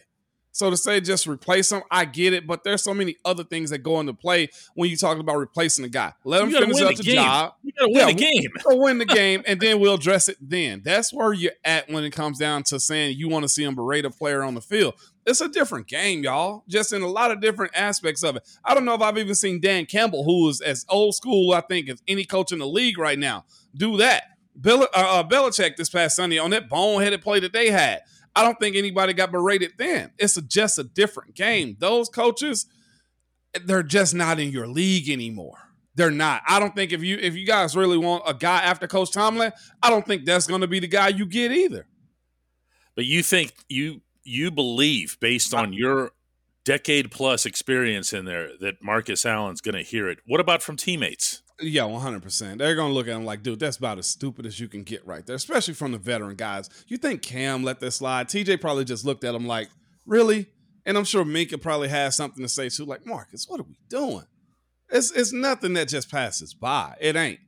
So 0.53 0.71
to 0.71 0.77
say 0.77 1.00
just 1.00 1.27
replace 1.27 1.69
them, 1.69 1.83
I 1.91 2.05
get 2.05 2.33
it, 2.33 2.47
but 2.47 2.65
there's 2.65 2.83
so 2.83 2.93
many 2.93 3.17
other 3.25 3.45
things 3.45 3.71
that 3.71 3.79
go 3.79 4.00
into 4.00 4.15
play 4.15 4.49
when 4.75 4.91
you 4.91 4.97
talk 4.97 5.19
about 5.19 5.37
replacing 5.37 5.85
a 5.85 5.89
guy. 5.89 6.12
Let 6.25 6.43
him 6.43 6.50
finish 6.50 6.81
up 6.81 6.97
the 6.97 7.03
the 7.03 7.15
job. 7.15 7.53
You 7.62 7.73
got 7.73 7.87
to 7.87 7.91
win 7.91 7.97
Yeah, 7.97 8.06
the 8.06 8.15
game. 8.15 8.50
Go 8.65 8.77
win 8.77 8.99
the 8.99 9.06
game, 9.06 9.43
and 9.47 9.61
then 9.61 9.79
we'll 9.79 9.95
address 9.95 10.29
it 10.29 10.37
then. 10.41 10.83
That's 10.85 11.12
where 11.12 11.33
you're 11.33 11.53
at 11.65 11.89
when 11.89 12.05
it 12.05 12.11
comes 12.11 12.39
down 12.39 12.65
to 12.65 12.81
saying 12.81 13.17
you 13.19 13.29
want 13.29 13.45
to 13.45 13.49
see 13.49 13.62
him 13.62 13.75
berate 13.75 14.05
a 14.05 14.11
player 14.11 14.43
on 14.43 14.55
the 14.55 14.61
field. 14.61 14.95
It's 15.27 15.41
a 15.43 15.49
different 15.49 15.87
game, 15.87 16.23
y'all, 16.23 16.65
just 16.69 16.93
in 16.93 17.03
a 17.03 17.06
lot 17.06 17.31
of 17.31 17.41
different 17.41 17.73
aspects 17.77 18.25
of 18.25 18.37
it. 18.37 18.49
I 18.65 18.75
don't 18.75 18.87
know 18.87 18.95
if 18.95 19.03
I've 19.03 19.19
even 19.19 19.35
seen 19.35 19.61
Dan 19.61 19.85
Campbell, 19.85 20.25
who 20.25 20.49
is 20.49 20.61
as 20.62 20.87
old 20.89 21.15
school, 21.15 21.53
I 21.53 21.61
think, 21.61 21.91
as 21.91 22.03
any 22.09 22.25
coach 22.25 22.50
in 22.50 22.59
the 22.59 22.67
league 22.67 22.99
right 22.99 23.19
now, 23.19 23.45
do 23.77 23.99
that. 23.99 24.25
Bill, 24.61 24.83
uh, 24.83 24.87
uh, 24.95 25.23
Belichick 25.23 25.77
this 25.77 25.89
past 25.89 26.17
Sunday 26.17 26.39
on 26.39 26.50
that 26.50 26.69
boneheaded 26.69 27.23
play 27.23 27.41
that 27.41 27.53
they 27.53 27.71
had. 27.71 28.00
I 28.38 28.44
don't 28.44 28.61
think 28.61 28.76
anybody 28.76 29.14
got 29.14 29.32
berated 29.32 29.73
then. 29.79 30.12
It's 30.17 30.37
a, 30.37 30.43
just 30.43 30.79
a 30.79 30.85
different 30.85 31.35
game. 31.35 31.76
Those 31.81 32.08
coaches, 32.08 32.67
they're 33.64 33.82
just 33.82 34.14
not 34.14 34.38
in 34.38 34.52
your 34.52 34.69
league 34.69 35.11
anymore. 35.11 35.58
They're 35.96 36.12
not. 36.12 36.43
I 36.46 36.61
don't 36.61 36.73
think 36.73 36.93
if 36.93 37.02
you 37.02 37.19
if 37.20 37.35
you 37.35 37.44
guys 37.44 37.76
really 37.76 37.99
want 37.99 38.23
a 38.29 38.35
guy 38.35 38.62
after 38.62 38.87
Coach 38.87 39.11
Tomlin, 39.11 39.50
I 39.82 39.90
don't 39.90 40.06
think 40.06 40.25
that's 40.25 40.46
going 40.46 40.61
to 40.61 40.69
be 40.69 40.79
the 40.79 40.87
guy 40.87 41.08
you 41.08 41.26
get 41.26 41.50
either. 41.50 41.88
But 42.94 43.06
you 43.06 43.25
think 43.25 43.55
you 43.69 44.02
you 44.23 44.52
believe 44.52 45.19
based 45.19 45.52
on 45.52 45.73
your 45.73 46.12
decade 46.64 47.11
plus 47.11 47.44
experience 47.44 48.12
in 48.12 48.25
there 48.25 48.50
that 48.61 48.81
Marcus 48.81 49.26
Allen's 49.26 49.61
going 49.61 49.75
to 49.75 49.82
hear 49.82 50.08
it. 50.08 50.20
What 50.26 50.38
about 50.38 50.62
from 50.62 50.76
teammates? 50.76 51.43
Yeah, 51.61 51.85
one 51.85 52.01
hundred 52.01 52.23
percent. 52.23 52.59
They're 52.59 52.77
gonna 52.77 52.95
look 52.95 53.09
at 53.09 53.17
him 53.17 53.25
like, 53.25 53.43
dude, 53.43 53.59
that's 53.59 53.77
about 53.77 53.99
as 53.99 54.07
stupid 54.07 54.47
as 54.47 54.61
you 54.61 54.69
can 54.69 54.85
get 54.85 55.05
right 55.07 55.27
there, 55.27 55.37
especially 55.37 55.75
from 55.75 55.93
the 55.93 55.99
veteran 55.99 56.37
guys. 56.37 56.71
You 56.87 56.97
think 56.99 57.23
Cam 57.23 57.65
let 57.65 57.81
that 57.81 57.91
slide? 57.93 58.29
TJ 58.29 58.61
probably 58.61 58.85
just 58.85 59.05
looked 59.05 59.25
at 59.25 59.35
him 59.35 59.47
like, 59.47 59.69
really? 60.07 60.47
And 60.87 60.97
I'm 60.97 61.05
sure 61.05 61.25
Minkah 61.25 61.61
probably 61.61 61.88
has 61.88 62.17
something 62.17 62.43
to 62.43 62.49
say 62.49 62.69
too, 62.69 62.85
like, 62.85 63.05
Marcus, 63.05 63.47
what 63.49 63.61
are 63.61 63.65
we 63.65 63.77
doing? 63.88 64.25
It's 64.88 65.11
it's 65.11 65.33
nothing 65.33 65.75
that 65.75 65.88
just 65.88 66.11
passes 66.11 66.55
by. 66.55 66.97
It 67.00 67.17
ain't. 67.17 67.41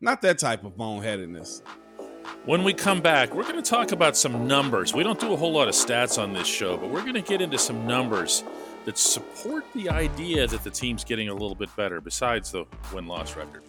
Not 0.00 0.22
that 0.22 0.38
type 0.38 0.64
of 0.64 0.72
boneheadedness. 0.76 1.62
When 2.44 2.64
we 2.64 2.72
come 2.72 3.00
back, 3.00 3.34
we're 3.34 3.42
going 3.42 3.56
to 3.56 3.62
talk 3.62 3.92
about 3.92 4.16
some 4.16 4.46
numbers. 4.46 4.94
We 4.94 5.02
don't 5.02 5.18
do 5.18 5.32
a 5.32 5.36
whole 5.36 5.52
lot 5.52 5.68
of 5.68 5.74
stats 5.74 6.22
on 6.22 6.32
this 6.32 6.46
show, 6.46 6.76
but 6.76 6.88
we're 6.90 7.00
going 7.02 7.14
to 7.14 7.22
get 7.22 7.40
into 7.40 7.58
some 7.58 7.86
numbers 7.86 8.44
that 8.88 8.96
support 8.96 9.66
the 9.74 9.90
idea 9.90 10.46
that 10.46 10.64
the 10.64 10.70
team's 10.70 11.04
getting 11.04 11.28
a 11.28 11.32
little 11.34 11.54
bit 11.54 11.68
better 11.76 12.00
besides 12.00 12.52
the 12.52 12.64
win 12.90 13.06
loss 13.06 13.36
record. 13.36 13.62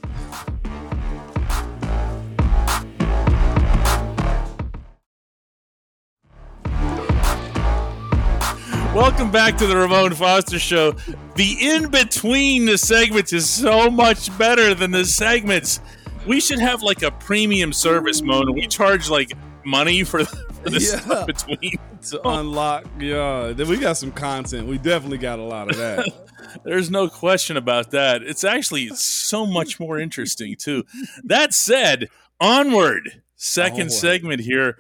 Welcome 8.96 9.30
back 9.30 9.58
to 9.58 9.68
the 9.68 9.76
Ramon 9.76 10.14
Foster 10.14 10.58
Show. 10.58 10.94
The 11.36 11.58
in 11.60 11.92
between 11.92 12.64
the 12.64 12.78
segments 12.78 13.34
is 13.34 13.50
so 13.50 13.92
much 13.92 14.38
better 14.38 14.74
than 14.74 14.92
the 14.92 15.04
segments. 15.04 15.82
We 16.28 16.40
should 16.40 16.60
have 16.60 16.82
like 16.82 17.02
a 17.02 17.12
premium 17.12 17.74
service 17.74 18.22
and 18.22 18.56
We 18.56 18.68
charge 18.68 19.10
like 19.10 19.34
money 19.66 20.06
for, 20.06 20.24
the 20.64 20.72
Yeah. 20.80 21.00
stuff 21.00 21.28
between. 21.28 21.74
To 22.10 22.28
unlock, 22.30 22.86
yeah, 22.98 23.52
then 23.54 23.68
we 23.68 23.78
got 23.78 23.98
some 23.98 24.12
content. 24.14 24.68
We 24.68 24.78
definitely 24.78 25.18
got 25.18 25.38
a 25.40 25.44
lot 25.44 25.70
of 25.70 25.76
that. 25.78 26.08
There's 26.64 26.90
no 26.90 27.10
question 27.10 27.58
about 27.58 27.92
that. 27.92 28.24
It's 28.24 28.46
actually 28.46 28.88
so 28.96 29.46
much 29.46 29.80
more 29.82 30.00
interesting 30.00 30.56
too. 30.56 30.86
That 31.26 31.54
said, 31.54 32.08
onward. 32.40 33.22
Second 33.36 33.74
Onward. 33.82 33.92
segment 33.92 34.42
here. 34.42 34.78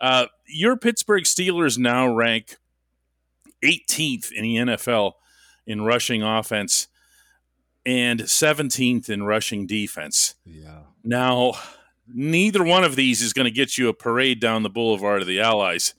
Uh, 0.00 0.26
your 0.48 0.76
Pittsburgh 0.76 1.22
Steelers 1.24 1.78
now 1.78 2.12
rank 2.12 2.56
18th 3.64 4.30
in 4.32 4.42
the 4.42 4.56
NFL 4.56 5.12
in 5.66 5.82
rushing 5.82 6.22
offense 6.22 6.88
and 7.84 8.20
17th 8.20 9.08
in 9.08 9.22
rushing 9.22 9.66
defense. 9.66 10.34
yeah. 10.44 10.80
Now, 11.04 11.52
neither 12.12 12.62
one 12.64 12.84
of 12.84 12.96
these 12.96 13.22
is 13.22 13.32
going 13.32 13.44
to 13.44 13.50
get 13.50 13.78
you 13.78 13.88
a 13.88 13.94
parade 13.94 14.40
down 14.40 14.62
the 14.62 14.70
boulevard 14.70 15.20
of 15.20 15.28
the 15.28 15.40
Allies, 15.40 15.94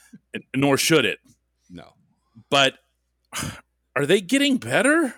nor 0.56 0.76
should 0.76 1.04
it. 1.04 1.18
No. 1.70 1.94
But 2.50 2.74
are 3.96 4.06
they 4.06 4.20
getting 4.20 4.58
better? 4.58 5.14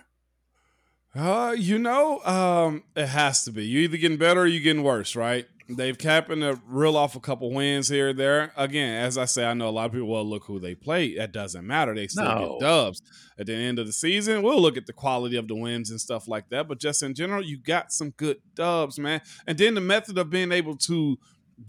Uh, 1.13 1.53
you 1.57 1.77
know, 1.77 2.19
um, 2.23 2.83
it 2.95 3.07
has 3.07 3.43
to 3.43 3.51
be. 3.51 3.65
You 3.65 3.81
either 3.81 3.97
getting 3.97 4.17
better 4.17 4.41
or 4.41 4.47
you 4.47 4.61
getting 4.61 4.83
worse, 4.83 5.15
right? 5.15 5.45
They've 5.75 5.99
happened 5.99 6.41
to 6.41 6.59
reel 6.67 6.97
off 6.97 7.15
a 7.15 7.19
couple 7.19 7.51
wins 7.51 7.87
here 7.89 8.09
or 8.09 8.13
there. 8.13 8.51
Again, 8.55 9.03
as 9.03 9.17
I 9.17 9.25
say, 9.25 9.45
I 9.45 9.53
know 9.53 9.69
a 9.69 9.71
lot 9.71 9.85
of 9.85 9.91
people, 9.93 10.07
well, 10.07 10.23
look 10.23 10.45
who 10.45 10.59
they 10.59 10.75
play. 10.75 11.15
That 11.15 11.31
doesn't 11.31 11.65
matter. 11.65 11.93
They 11.95 12.07
still 12.07 12.23
No. 12.25 12.57
get 12.59 12.65
dubs. 12.67 13.01
At 13.39 13.45
the 13.47 13.53
end 13.55 13.79
of 13.79 13.85
the 13.87 13.93
season, 13.93 14.41
we'll 14.43 14.61
look 14.61 14.77
at 14.77 14.85
the 14.85 14.93
quality 14.93 15.35
of 15.37 15.47
the 15.47 15.55
wins 15.55 15.89
and 15.89 15.99
stuff 15.99 16.27
like 16.27 16.49
that. 16.49 16.67
But 16.67 16.79
just 16.79 17.01
in 17.03 17.13
general, 17.15 17.43
you 17.43 17.57
got 17.57 17.91
some 17.91 18.11
good 18.11 18.37
dubs, 18.55 18.99
man. 18.99 19.21
And 19.47 19.57
then 19.57 19.73
the 19.73 19.81
method 19.81 20.17
of 20.17 20.29
being 20.29 20.51
able 20.51 20.75
to 20.77 21.17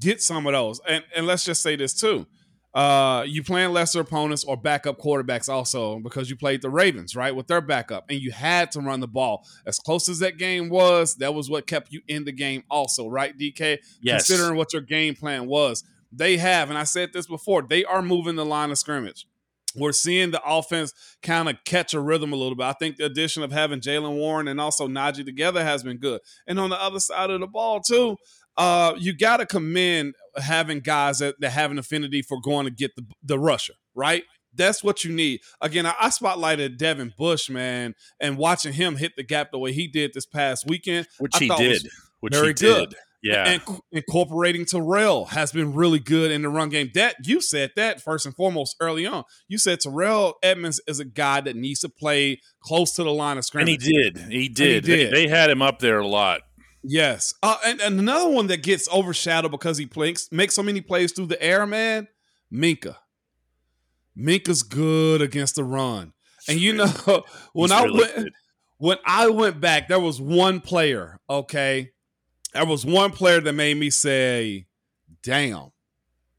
get 0.01 0.23
some 0.23 0.47
of 0.47 0.53
those. 0.53 0.81
And, 0.89 1.05
and 1.17 1.27
let's 1.27 1.45
just 1.45 1.63
say 1.63 1.77
this 1.77 1.95
too. 1.95 2.27
Uh, 2.75 3.23
you 3.27 3.43
playing 3.43 3.71
lesser 3.73 4.01
opponents 4.01 4.45
or 4.45 4.57
backup 4.57 4.99
quarterbacks 4.99 5.49
also 5.49 5.99
because 5.99 6.31
you 6.31 6.37
played 6.37 6.63
the 6.63 6.71
Ravens, 6.71 7.15
right? 7.15 7.35
With 7.37 7.47
their 7.47 7.61
backup, 7.61 8.07
and 8.09 8.19
you 8.19 8.31
had 8.31 8.73
to 8.73 8.81
run 8.81 9.01
the 9.01 9.09
ball. 9.09 9.47
As 9.67 9.79
close 9.79 10.09
as 10.09 10.21
that 10.21 10.39
game 10.39 10.71
was, 10.71 11.17
that 11.17 11.35
was 11.35 11.51
what 11.51 11.67
kept 11.67 11.93
you 11.93 12.01
in 12.09 12.25
the 12.25 12.33
game, 12.33 12.65
also, 12.71 13.09
right, 13.09 13.37
DK? 13.37 13.79
Yes. 14.01 14.27
considering 14.27 14.57
what 14.57 14.73
your 14.73 14.83
game 14.83 15.15
plan 15.15 15.47
was. 15.47 15.85
They 16.11 16.39
have, 16.39 16.71
and 16.71 16.79
I 16.79 16.85
said 16.85 17.13
this 17.13 17.27
before, 17.27 17.63
they 17.63 17.85
are 17.85 18.03
moving 18.03 18.37
the 18.37 18.45
line 18.45 18.71
of 18.71 18.79
scrimmage. 18.79 19.27
We're 19.75 19.93
seeing 19.93 20.31
the 20.31 20.43
offense 20.45 20.93
kind 21.23 21.49
of 21.49 21.57
catch 21.65 21.95
a 21.95 22.01
rhythm 22.01 22.33
a 22.33 22.37
little 22.37 22.55
bit. 22.55 22.65
I 22.65 22.75
think 22.75 22.97
the 22.97 23.07
addition 23.07 23.43
of 23.43 23.53
having 23.53 23.81
Jaylen 23.81 24.17
Warren 24.17 24.49
and 24.49 24.61
also 24.61 24.87
Najee 24.87 25.25
together 25.25 25.65
has 25.65 25.83
been 25.83 25.97
good. 25.97 26.21
And 26.47 26.61
on 26.61 26.71
the 26.71 26.83
other 26.83 27.01
side 27.01 27.31
of 27.31 27.41
the 27.41 27.47
ball, 27.47 27.81
too, 27.81 28.17
uh, 28.57 28.95
you 28.99 29.17
got 29.17 29.39
to 29.39 29.47
commend 29.47 30.15
having 30.37 30.81
guys 30.81 31.19
that, 31.19 31.37
that 31.41 31.51
have 31.51 31.71
an 31.71 31.79
affinity 31.79 32.23
for 32.23 32.41
going 32.41 32.65
to 32.67 32.71
get 32.71 32.95
the, 32.97 33.05
the 33.23 33.39
rusher, 33.39 33.75
right? 33.95 34.25
That's 34.55 34.85
what 34.85 35.03
you 35.05 35.13
need. 35.13 35.41
Again, 35.61 35.87
I, 35.87 35.95
I 36.01 36.09
spotlighted 36.09 36.77
Devin 36.77 37.15
Bush, 37.17 37.49
man, 37.49 37.95
and 38.21 38.37
watching 38.37 38.75
him 38.75 38.97
hit 38.97 39.13
the 39.17 39.23
gap 39.23 39.51
the 39.51 39.59
way 39.59 39.73
he 39.73 39.87
did 39.89 40.13
this 40.15 40.27
past 40.27 40.67
weekend. 40.67 41.07
which 41.19 41.35
I 41.35 41.39
he 41.39 41.49
did. 41.49 41.89
Which 42.21 42.35
very 42.35 42.49
he 42.49 42.55
good. 42.55 42.91
did. 42.91 42.99
Yeah. 43.23 43.45
And 43.47 43.65
co- 43.65 43.81
incorporating 43.93 44.65
Terrell 44.65 45.27
has 45.27 45.53
been 45.53 45.75
really 45.75 46.01
good 46.01 46.33
in 46.33 46.43
the 46.43 46.49
run 46.49 46.69
game. 46.71 46.91
That 46.95 47.17
you 47.25 47.41
said 47.41 47.71
that 47.77 48.01
first 48.01 48.27
and 48.27 48.35
foremost 48.35 48.77
early 48.81 49.07
on. 49.07 49.23
You 49.49 49.59
said 49.59 49.81
Terrell 49.81 50.35
Edmunds 50.43 50.81
is 50.89 50.99
a 50.99 51.05
guy 51.05 51.41
that 51.41 51.55
needs 51.55 51.81
to 51.81 51.89
play 51.89 52.41
close 52.61 52.93
to 52.95 53.05
the 53.05 53.13
line 53.13 53.39
of 53.39 53.45
scrimmage, 53.45 53.75
and 53.75 53.83
he 53.83 53.93
did. 53.93 54.19
He 54.31 54.49
did. 54.49 54.85
They- 54.85 54.97
did. 54.97 55.13
They, 55.15 55.29
had 55.29 55.51
him 55.51 55.63
up 55.63 55.79
there 55.79 56.01
a 56.01 56.07
lot. 56.07 56.41
Yes. 56.83 57.35
Uh, 57.43 57.57
and, 57.65 57.81
and 57.81 57.99
another 57.99 58.29
one 58.29 58.49
that 58.49 58.63
gets 58.63 58.89
overshadowed 58.93 59.51
because 59.51 59.79
he 59.79 59.87
plays 59.87 60.29
makes 60.33 60.55
so 60.55 60.63
many 60.63 60.81
plays 60.81 61.13
through 61.13 61.27
the 61.27 61.41
air, 61.43 61.67
man. 61.67 62.09
Minkah. 62.53 62.97
Minkah's 64.19 64.63
good 64.63 65.23
against 65.23 65.55
the 65.57 65.65
run. 65.65 66.13
And 66.49 66.59
you 66.59 66.73
know, 66.75 66.87
when 67.53 67.71
He's 67.71 67.79
I 67.79 67.85
really 67.85 67.99
went 68.01 68.15
good. 68.17 68.33
when 68.79 68.99
I 69.07 69.29
went 69.29 69.61
back, 69.61 69.89
there 69.89 70.01
was 70.01 70.21
one 70.21 70.61
player, 70.61 71.19
okay? 71.31 71.93
There 72.53 72.67
was 72.67 72.85
one 72.85 73.13
player 73.13 73.41
that 73.41 73.53
made 73.53 73.77
me 73.77 73.89
say, 73.91 74.67
damn, 75.23 75.71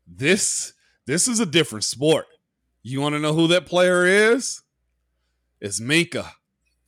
this 0.05 0.73
this 1.05 1.27
is 1.27 1.39
a 1.39 1.45
different 1.45 1.85
sport. 1.85 2.25
You 2.83 2.99
want 3.01 3.15
to 3.15 3.19
know 3.19 3.33
who 3.33 3.47
that 3.47 3.65
player 3.65 4.05
is? 4.05 4.61
It's 5.61 5.79
Minkah. 5.79 6.31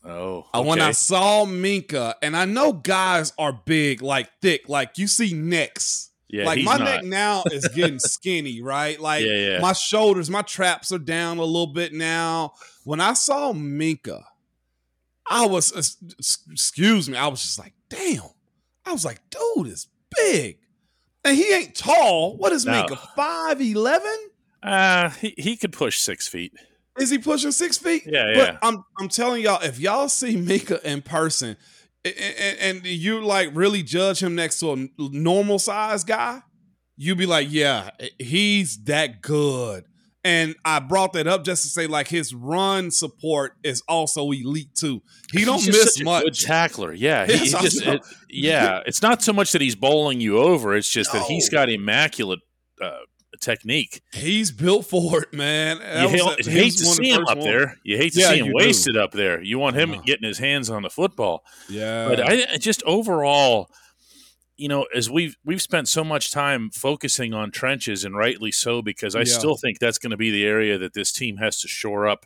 Oh, 0.06 0.46
Uh, 0.54 0.62
When 0.64 0.80
I 0.82 0.92
saw 0.92 1.46
Minkah, 1.46 2.14
and 2.22 2.38
I 2.38 2.46
know 2.46 2.74
guys 2.74 3.34
are 3.40 3.52
big, 3.54 4.02
like 4.02 4.30
thick, 4.42 4.70
like 4.70 4.98
you 4.98 5.08
see 5.08 5.34
necks. 5.34 6.12
yeah, 6.30 6.46
like 6.46 6.64
my 6.64 6.78
not. 6.78 6.84
neck 6.86 7.04
now 7.06 7.44
is 7.52 7.68
getting 7.70 7.98
skinny, 8.00 8.62
right? 8.62 9.00
Like 9.00 9.26
yeah, 9.26 9.34
yeah. 9.54 9.60
my 9.62 9.74
shoulders, 9.74 10.30
my 10.30 10.42
traps 10.44 10.92
are 10.92 11.00
down 11.00 11.38
a 11.40 11.44
little 11.44 11.74
bit 11.74 11.92
now. 11.94 12.54
When 12.84 13.00
I 13.02 13.14
saw 13.14 13.52
Minkah, 13.54 14.24
I 15.28 15.48
was, 15.48 15.72
uh, 15.74 15.82
excuse 16.52 17.10
me, 17.10 17.18
I 17.18 17.28
was 17.28 17.42
just 17.42 17.58
like, 17.58 17.74
damn. 17.90 18.22
I 18.86 18.92
was 18.92 19.04
like, 19.04 19.20
dude 19.32 19.68
is 19.68 19.88
big. 20.16 20.60
And 21.24 21.36
he 21.36 21.52
ain't 21.52 21.74
tall. 21.74 22.38
What 22.38 22.52
is 22.52 22.66
No. 22.68 22.84
Minkah? 22.86 23.00
5'11? 23.18 24.16
uh, 24.62 25.10
he 25.10 25.34
he 25.38 25.58
could 25.58 25.74
push 25.74 25.98
six 26.00 26.28
feet. 26.28 26.54
Is 27.00 27.10
he 27.10 27.18
pushing 27.18 27.52
six 27.52 27.78
feet? 27.78 28.04
Yeah, 28.06 28.32
yeah. 28.34 28.52
But. 28.52 28.60
I'm 28.62 28.84
I'm 29.00 29.10
telling 29.10 29.42
y'all, 29.44 29.62
if 29.62 29.80
y'all 29.80 30.08
see 30.10 30.36
Mika 30.38 30.80
in 30.90 31.02
person, 31.02 31.58
a- 32.06 32.10
a- 32.10 32.12
a- 32.12 32.64
and, 32.70 32.86
you 32.86 33.22
like 33.24 33.50
really 33.54 33.84
judge 33.84 34.22
him 34.24 34.36
next 34.36 34.60
to 34.62 34.72
a 34.74 34.88
normal 34.98 35.60
size 35.60 36.04
guy, 36.04 36.42
you'd 36.98 37.18
be 37.18 37.26
like, 37.26 37.48
yeah, 37.52 37.90
he's 38.20 38.78
that 38.86 39.22
good. 39.22 39.84
And 40.24 40.56
I 40.66 40.80
brought 40.80 41.14
that 41.14 41.28
up 41.28 41.44
just 41.44 41.62
to 41.64 41.68
say, 41.70 41.86
like, 41.86 42.08
his 42.08 42.34
run 42.34 42.90
support 42.90 43.54
is 43.64 43.84
also 43.88 44.32
elite 44.32 44.74
too. 44.74 45.04
He 45.32 45.46
don't 45.46 45.64
miss 45.68 46.02
much. 46.02 46.24
Good 46.24 46.34
tackler. 46.34 46.94
Yeah, 46.94 47.28
he, 47.28 47.38
he 47.38 47.50
just 47.50 47.82
it- 47.86 48.02
yeah. 48.30 48.80
It's 48.88 49.02
not 49.04 49.22
so 49.22 49.34
much 49.34 49.52
that 49.52 49.62
he's 49.62 49.76
bowling 49.76 50.22
you 50.22 50.38
over. 50.40 50.76
It's 50.76 50.90
just 50.90 51.12
that 51.14 51.24
he's 51.28 51.50
got 51.50 51.70
immaculate 51.70 52.40
uh, 52.82 52.92
technique. 53.42 54.02
He's 54.14 54.52
built 54.52 54.86
for 54.88 55.24
it, 55.24 55.34
man. 55.34 55.80
That 55.80 56.04
You 56.04 56.10
hate, 56.10 56.46
you 56.46 56.52
hate 56.52 56.74
to 56.78 56.86
one 56.86 56.96
see 56.96 57.10
him 57.12 57.22
up 57.28 57.38
ones. 57.38 57.44
there. 57.46 57.78
You 57.84 57.98
hate 57.98 58.14
to 58.14 58.20
Yeah, 58.20 58.30
see 58.32 58.40
him 58.40 58.46
you 58.48 58.52
do. 58.60 58.66
wasted 58.66 58.98
up 58.98 59.12
there. 59.12 59.42
You 59.42 59.60
want 59.60 59.76
him 59.76 59.92
know. 59.92 60.02
getting 60.02 60.28
his 60.28 60.38
hands 60.40 60.70
on 60.70 60.82
the 60.84 60.90
football. 60.90 61.44
Yeah, 61.70 62.08
But 62.08 62.20
I 62.22 62.46
I 62.54 62.58
just 62.58 62.84
overall, 62.84 63.70
you 64.58 64.68
know, 64.70 64.86
as 64.96 65.10
we've 65.10 65.36
we've 65.44 65.62
spent 65.62 65.88
so 65.88 66.04
much 66.04 66.32
time 66.32 66.70
focusing 66.72 67.34
on 67.34 67.52
trenches, 67.52 68.04
and 68.06 68.16
rightly 68.16 68.52
so, 68.52 68.82
because 68.82 69.16
I 69.16 69.20
Yeah. 69.20 69.26
still 69.38 69.56
think 69.58 69.80
that's 69.80 69.98
going 69.98 70.12
to 70.12 70.18
be 70.18 70.32
the 70.32 70.46
area 70.46 70.78
that 70.78 70.94
this 70.94 71.12
team 71.12 71.38
has 71.38 71.60
to 71.62 71.68
shore 71.68 72.08
up, 72.08 72.26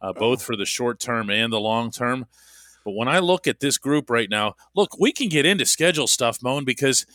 uh, 0.00 0.12
both 0.12 0.40
Oh. 0.42 0.44
for 0.44 0.56
the 0.56 0.66
short 0.66 1.00
term 1.00 1.30
and 1.30 1.52
the 1.52 1.60
long 1.60 1.90
term. 1.90 2.26
But 2.84 2.92
when 2.92 3.08
I 3.08 3.18
look 3.18 3.46
at 3.46 3.60
this 3.60 3.78
group 3.78 4.10
right 4.10 4.28
now, 4.28 4.56
look, 4.76 4.98
we 5.00 5.10
can 5.10 5.30
get 5.30 5.46
into 5.46 5.64
schedule 5.64 6.06
stuff, 6.06 6.42
Moan, 6.42 6.64
because 6.66 7.06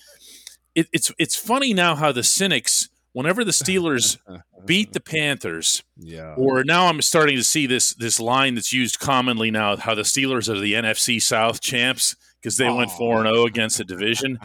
it, 0.76 0.88
it's 0.92 1.12
it's 1.20 1.36
funny 1.36 1.74
now 1.74 1.96
how 1.96 2.12
the 2.12 2.24
cynics, 2.24 2.90
whenever 3.14 3.44
the 3.44 3.52
Steelers 3.52 4.18
beat 4.66 4.94
the 4.94 5.00
Panthers, 5.00 5.84
yeah, 5.98 6.36
or 6.38 6.64
now 6.64 6.88
I'm 6.88 7.02
starting 7.02 7.38
to 7.38 7.44
see 7.44 7.66
this 7.66 7.94
this 7.96 8.20
line 8.20 8.56
that's 8.56 8.74
used 8.74 9.00
commonly 9.00 9.52
now 9.52 9.76
how 9.78 9.96
the 9.96 10.04
Steelers 10.04 10.50
are 10.50 10.60
the 10.60 10.74
NFC 10.74 11.22
South 11.22 11.62
champs 11.62 12.16
because 12.42 12.58
they 12.58 12.70
went 12.70 12.92
four 12.92 13.26
and 13.26 13.34
zero 13.34 13.46
against 13.46 13.78
the 13.78 13.84
division, 13.84 14.40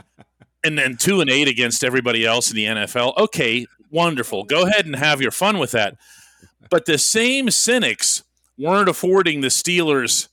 and 0.64 0.78
then 0.78 0.96
two 0.96 1.20
and 1.20 1.30
eight 1.30 1.48
against 1.48 1.84
everybody 1.84 2.24
else 2.24 2.50
in 2.50 2.56
the 2.56 2.66
NFL. 2.66 3.16
Okay, 3.18 3.66
wonderful. 3.90 4.44
Go 4.44 4.66
ahead 4.66 4.86
and 4.86 4.96
have 4.96 5.20
your 5.20 5.30
fun 5.30 5.58
with 5.58 5.72
that. 5.72 5.96
But 6.70 6.86
the 6.86 6.98
same 6.98 7.50
cynics 7.50 8.24
weren't 8.58 8.88
affording 8.88 9.40
the 9.40 9.48
Steelers 9.48 10.28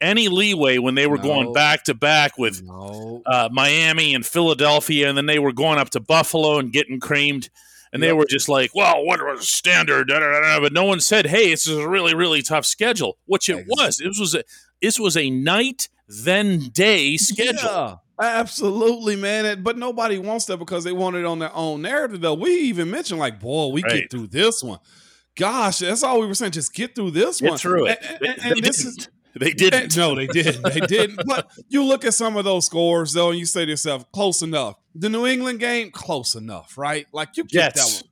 any 0.00 0.28
leeway 0.28 0.78
when 0.78 0.94
they 0.94 1.06
were 1.06 1.18
going 1.18 1.52
back 1.52 1.84
to 1.84 1.94
back 1.94 2.38
with 2.38 2.62
no, 2.62 3.22
uh, 3.26 3.48
Miami 3.52 4.14
and 4.14 4.24
Philadelphia, 4.24 5.08
and 5.08 5.16
then 5.18 5.26
they 5.26 5.38
were 5.38 5.52
going 5.52 5.78
up 5.78 5.90
to 5.90 6.00
Buffalo 6.00 6.58
and 6.58 6.72
getting 6.72 7.00
creamed. 7.00 7.50
And 7.90 8.02
they 8.02 8.12
were 8.12 8.26
just 8.28 8.50
like, 8.50 8.74
well, 8.74 9.02
what 9.04 9.18
was 9.24 9.48
standard? 9.48 10.08
Da, 10.08 10.18
da, 10.18 10.40
da. 10.42 10.60
But 10.60 10.74
no 10.74 10.84
one 10.84 11.00
said, 11.00 11.26
hey, 11.26 11.48
this 11.50 11.66
is 11.66 11.78
a 11.78 11.88
really, 11.88 12.14
really 12.14 12.42
tough 12.42 12.66
schedule, 12.66 13.16
which 13.24 13.48
it 13.48 13.60
Ex- 13.60 13.68
was. 13.68 13.96
This 13.96 14.18
was 14.20 14.34
a 14.34 14.44
this 14.82 15.00
was 15.00 15.16
a 15.16 15.30
night 15.30 15.88
then 16.06 16.68
day 16.72 17.16
schedule. 17.16 17.62
Yeah, 17.64 17.96
absolutely, 18.20 19.16
man. 19.16 19.62
But 19.62 19.78
nobody 19.78 20.18
wants 20.18 20.44
that 20.46 20.58
because 20.58 20.84
they 20.84 20.92
want 20.92 21.16
it 21.16 21.24
on 21.24 21.38
their 21.38 21.54
own 21.54 21.80
narrative. 21.82 22.20
Though 22.20 22.34
we 22.34 22.50
even 22.60 22.90
mentioned, 22.90 23.20
like, 23.20 23.40
boy, 23.40 23.68
we 23.68 23.82
Right. 23.82 24.02
get 24.02 24.10
through 24.10 24.28
this 24.28 24.62
one. 24.62 24.80
Gosh, 25.36 25.78
that's 25.78 26.02
all 26.02 26.20
we 26.20 26.26
were 26.26 26.34
saying. 26.34 26.52
Just 26.52 26.74
get 26.74 26.94
through 26.94 27.12
this 27.12 27.40
Get 27.40 27.50
one. 27.50 27.58
through 27.58 27.86
it. 27.86 27.98
And, 28.02 28.22
and- 28.28 28.52
and 28.52 28.62
this 28.64 28.78
didn't. 28.84 28.98
is 28.98 29.08
they 29.38 29.52
didn't. 29.52 29.96
no, 29.96 30.14
they 30.14 30.26
didn't. 30.26 30.62
They 30.62 30.80
didn't. 30.80 31.20
But 31.26 31.50
you 31.68 31.84
look 31.84 32.04
at 32.04 32.14
some 32.14 32.36
of 32.36 32.44
those 32.44 32.66
scores 32.66 33.12
though, 33.12 33.30
and 33.30 33.38
you 33.38 33.46
say 33.46 33.64
to 33.64 33.70
yourself, 33.70 34.10
close 34.12 34.42
enough. 34.42 34.76
The 34.94 35.08
New 35.08 35.26
England 35.26 35.60
game, 35.60 35.90
close 35.90 36.34
enough, 36.34 36.76
right? 36.76 37.06
Like 37.12 37.36
you 37.36 37.44
get 37.44 37.74
that 37.74 37.84
one 37.84 38.10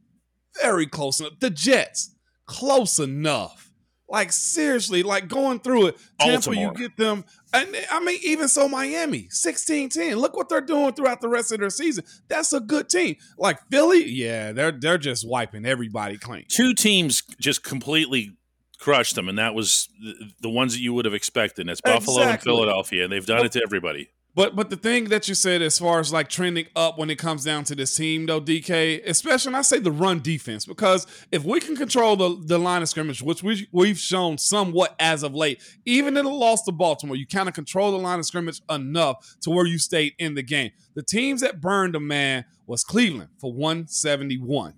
very 0.61 0.87
close 0.87 1.21
enough. 1.21 1.38
The 1.40 1.50
Jets, 1.50 2.14
close 2.47 2.99
enough. 2.99 3.73
Like 4.09 4.30
seriously, 4.30 5.02
like 5.02 5.26
going 5.26 5.59
through 5.59 5.88
it. 5.88 5.97
Tampa, 6.21 6.50
Baltimore. 6.50 6.73
you 6.73 6.75
get 6.75 6.97
them. 6.97 7.25
And 7.52 7.76
I 7.90 7.99
mean, 8.00 8.21
even 8.23 8.47
so, 8.47 8.68
Miami, 8.68 9.28
16-10. 9.33 10.16
Look 10.16 10.37
what 10.37 10.49
they're 10.49 10.61
doing 10.61 10.92
throughout 10.92 11.21
the 11.21 11.28
rest 11.28 11.50
of 11.50 11.59
their 11.59 11.71
season. 11.71 12.04
That's 12.28 12.52
a 12.52 12.61
good 12.61 12.88
team. 12.88 13.16
Like 13.37 13.59
Philly, 13.68 14.09
yeah, 14.09 14.52
they're 14.52 14.71
they're 14.71 14.99
just 14.99 15.28
wiping 15.28 15.66
everybody 15.66 16.18
clean. 16.18 16.45
Two 16.49 16.73
teams 16.73 17.23
just 17.40 17.64
completely 17.64 18.37
crushed 18.78 19.14
them, 19.14 19.28
and 19.28 19.38
that 19.38 19.54
was 19.54 19.88
the, 20.00 20.30
the 20.42 20.50
ones 20.50 20.73
that 20.73 20.80
you 20.80 20.92
would 20.95 21.04
have 21.04 21.14
expected. 21.14 21.68
That's 21.68 21.80
Buffalo 21.80 22.23
and 22.23 22.40
Philadelphia, 22.40 23.04
and 23.04 23.12
they've 23.12 23.26
done 23.26 23.45
it 23.45 23.52
to 23.52 23.62
everybody. 23.64 24.11
But 24.37 24.54
but 24.54 24.68
the 24.68 24.76
thing 24.76 25.04
that 25.04 25.28
you 25.28 25.35
said 25.35 25.62
as 25.62 25.78
far 25.78 25.99
as 25.99 26.12
like 26.12 26.28
trending 26.28 26.66
up 26.76 26.99
when 26.99 27.09
it 27.09 27.16
comes 27.16 27.42
down 27.42 27.64
to 27.64 27.75
this 27.75 27.97
team 27.97 28.26
though, 28.26 28.40
DK, 28.40 29.02
especially 29.06 29.52
when 29.52 29.59
I 29.59 29.62
say 29.62 29.78
the 29.78 29.90
run 29.90 30.21
defense, 30.21 30.66
because 30.66 31.06
if 31.33 31.42
we 31.42 31.59
can 31.59 31.75
control 31.75 32.16
the, 32.16 32.38
the 32.45 32.59
line 32.59 32.83
of 32.83 32.88
scrimmage, 32.90 33.23
which 33.23 33.42
we 33.42 33.66
we've 33.73 33.99
shown 33.99 34.37
somewhat 34.37 34.95
as 35.00 35.23
of 35.23 35.35
late, 35.35 35.62
even 35.87 36.18
in 36.18 36.26
the 36.26 36.30
loss 36.30 36.64
to 36.64 36.73
Baltimore, 36.73 37.16
you 37.16 37.26
kind 37.26 37.49
of 37.49 37.54
control 37.54 37.90
the 37.92 37.97
line 37.97 38.18
of 38.18 38.26
scrimmage 38.26 38.61
enough 38.68 39.37
to 39.40 39.49
where 39.49 39.64
you 39.64 39.78
stayed 39.78 40.12
in 40.18 40.35
the 40.35 40.42
game. 40.42 40.71
The 40.95 41.02
teams 41.02 41.40
that 41.40 41.62
burned 41.62 41.97
a 41.97 42.00
man 42.00 42.45
was 42.66 42.85
Cleveland 42.85 43.30
for 43.40 43.54
171. 43.54 44.75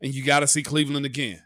And 0.00 0.14
you 0.14 0.24
gotta 0.24 0.46
see 0.46 0.62
Cleveland 0.62 1.04
again. 1.04 1.42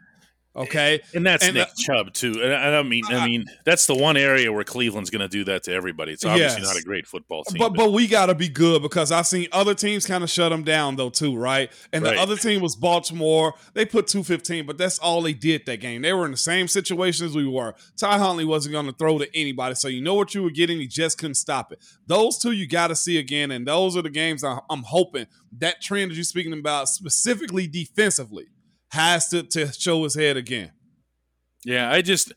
Okay, 0.57 1.01
and 1.15 1.25
that's 1.25 1.45
And, 1.45 1.55
Nick 1.55 1.69
uh, 1.69 1.71
Chubb 1.79 2.13
too. 2.13 2.43
And 2.43 2.53
I 2.53 2.71
don't 2.73 2.89
mean, 2.89 3.05
I 3.09 3.19
I- 3.19 3.27
mean, 3.29 3.45
that's 3.65 3.87
the 3.87 3.95
one 3.95 4.17
area 4.17 4.53
where 4.53 4.65
Cleveland's 4.65 5.09
going 5.09 5.21
to 5.21 5.29
do 5.29 5.45
that 5.45 5.63
to 5.65 5.73
everybody. 5.73 6.13
It's 6.13 6.25
obviously 6.25 6.63
Yes. 6.63 6.75
not 6.75 6.77
a 6.77 6.85
great 6.85 7.07
football 7.07 7.45
team. 7.45 7.59
But 7.61 7.75
but 7.75 7.93
we 7.93 8.09
gotta 8.09 8.35
be 8.35 8.49
good 8.49 8.83
because 8.83 9.13
I've 9.13 9.29
seen 9.29 9.47
other 9.53 9.75
teams 9.75 10.07
kind 10.07 10.25
of 10.25 10.31
shut 10.31 10.51
them 10.51 10.65
down 10.65 10.97
though 10.97 11.09
too, 11.09 11.37
right? 11.37 11.71
And 11.93 12.03
Right. 12.03 12.17
the 12.17 12.21
other 12.21 12.37
team 12.37 12.61
was 12.61 12.75
Baltimore. 12.75 13.55
They 13.75 13.85
put 13.85 14.09
two 14.09 14.25
fifteen, 14.25 14.67
but 14.67 14.77
that's 14.77 14.99
all 14.99 15.23
they 15.23 15.35
did 15.35 15.67
that 15.67 15.79
game. 15.81 16.03
They 16.03 16.13
were 16.13 16.25
in 16.25 16.33
the 16.33 16.37
same 16.37 16.67
situation 16.67 17.27
as 17.27 17.35
we 17.37 17.47
were. 17.47 17.75
Ty 17.97 18.19
Huntley 18.19 18.45
wasn't 18.45 18.73
going 18.73 18.87
to 18.87 18.93
throw 18.93 19.19
to 19.19 19.29
anybody, 19.37 19.77
so 19.77 19.87
you 19.87 20.03
know 20.03 20.15
what 20.15 20.35
you 20.35 20.43
were 20.43 20.51
getting. 20.51 20.81
You 20.81 20.89
just 20.89 21.17
couldn't 21.19 21.37
stop 21.37 21.71
it. 21.73 21.79
Those 22.09 22.39
two 22.39 22.51
you 22.51 22.67
got 22.67 22.89
to 22.89 22.97
see 22.97 23.19
again, 23.19 23.53
and 23.53 23.69
those 23.69 23.97
are 23.97 24.03
the 24.03 24.11
games 24.11 24.43
I'm 24.43 24.83
hoping 24.83 25.27
that 25.59 25.81
trend 25.81 26.11
that 26.11 26.15
you're 26.17 26.25
speaking 26.25 26.53
about 26.53 26.89
specifically 26.89 27.69
defensively 27.69 28.47
has 28.91 29.29
to 29.29 29.43
to 29.45 29.73
show 29.73 30.03
his 30.05 30.15
head 30.15 30.37
again. 30.37 30.73
Yeah, 31.65 31.91
I 31.91 32.03
just 32.03 32.33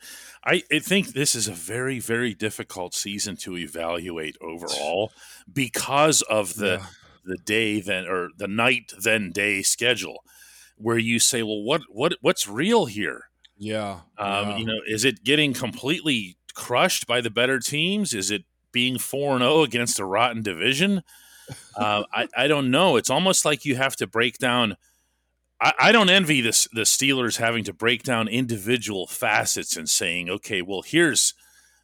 I, 0.46 0.64
I 0.72 0.80
think 0.80 1.10
this 1.14 1.36
is 1.36 1.48
a 1.48 1.54
very 1.54 2.00
very 2.00 2.34
difficult 2.34 2.94
season 2.94 3.38
to 3.38 3.58
evaluate 3.58 4.36
overall 4.42 5.12
because 5.52 6.22
of 6.24 6.56
the 6.56 6.80
Yeah. 6.80 6.86
the 7.26 7.38
day 7.46 7.80
then 7.82 8.06
or 8.06 8.30
the 8.38 8.48
night 8.50 8.92
then 9.02 9.32
day 9.32 9.62
schedule 9.62 10.24
where 10.78 10.98
you 10.98 11.20
say, 11.20 11.42
well, 11.44 11.64
what 11.64 11.82
what 11.90 12.14
what's 12.22 12.48
real 12.48 12.86
here? 12.88 13.30
Yeah, 13.58 14.02
Um, 14.18 14.50
yeah. 14.50 14.58
You 14.58 14.66
know, 14.66 14.80
is 14.88 15.06
it 15.06 15.24
getting 15.24 15.54
completely 15.54 16.36
crushed 16.54 17.08
by 17.08 17.22
the 17.22 17.30
better 17.30 17.60
teams? 17.60 18.14
Is 18.14 18.30
it 18.32 18.44
being 18.74 18.98
four 19.00 19.34
and 19.34 19.42
zero 19.42 19.62
against 19.64 20.00
a 20.00 20.06
rotten 20.06 20.42
division? 20.42 21.04
Uh, 21.78 22.04
I 22.12 22.28
I 22.36 22.48
don't 22.48 22.72
know. 22.72 22.98
It's 22.98 23.10
almost 23.10 23.46
like 23.46 23.64
you 23.64 23.76
have 23.78 23.96
to 23.98 24.08
break 24.08 24.38
down. 24.38 24.76
I, 25.64 25.74
I 25.80 25.92
don't 25.92 26.10
envy 26.10 26.42
this 26.42 26.68
the 26.74 26.82
Steelers 26.82 27.38
having 27.38 27.64
to 27.64 27.74
break 27.74 28.04
down 28.04 28.28
individual 28.28 29.08
facets 29.08 29.78
and 29.78 29.90
saying, 29.90 30.30
okay, 30.30 30.62
well, 30.62 30.82
here's 30.82 31.34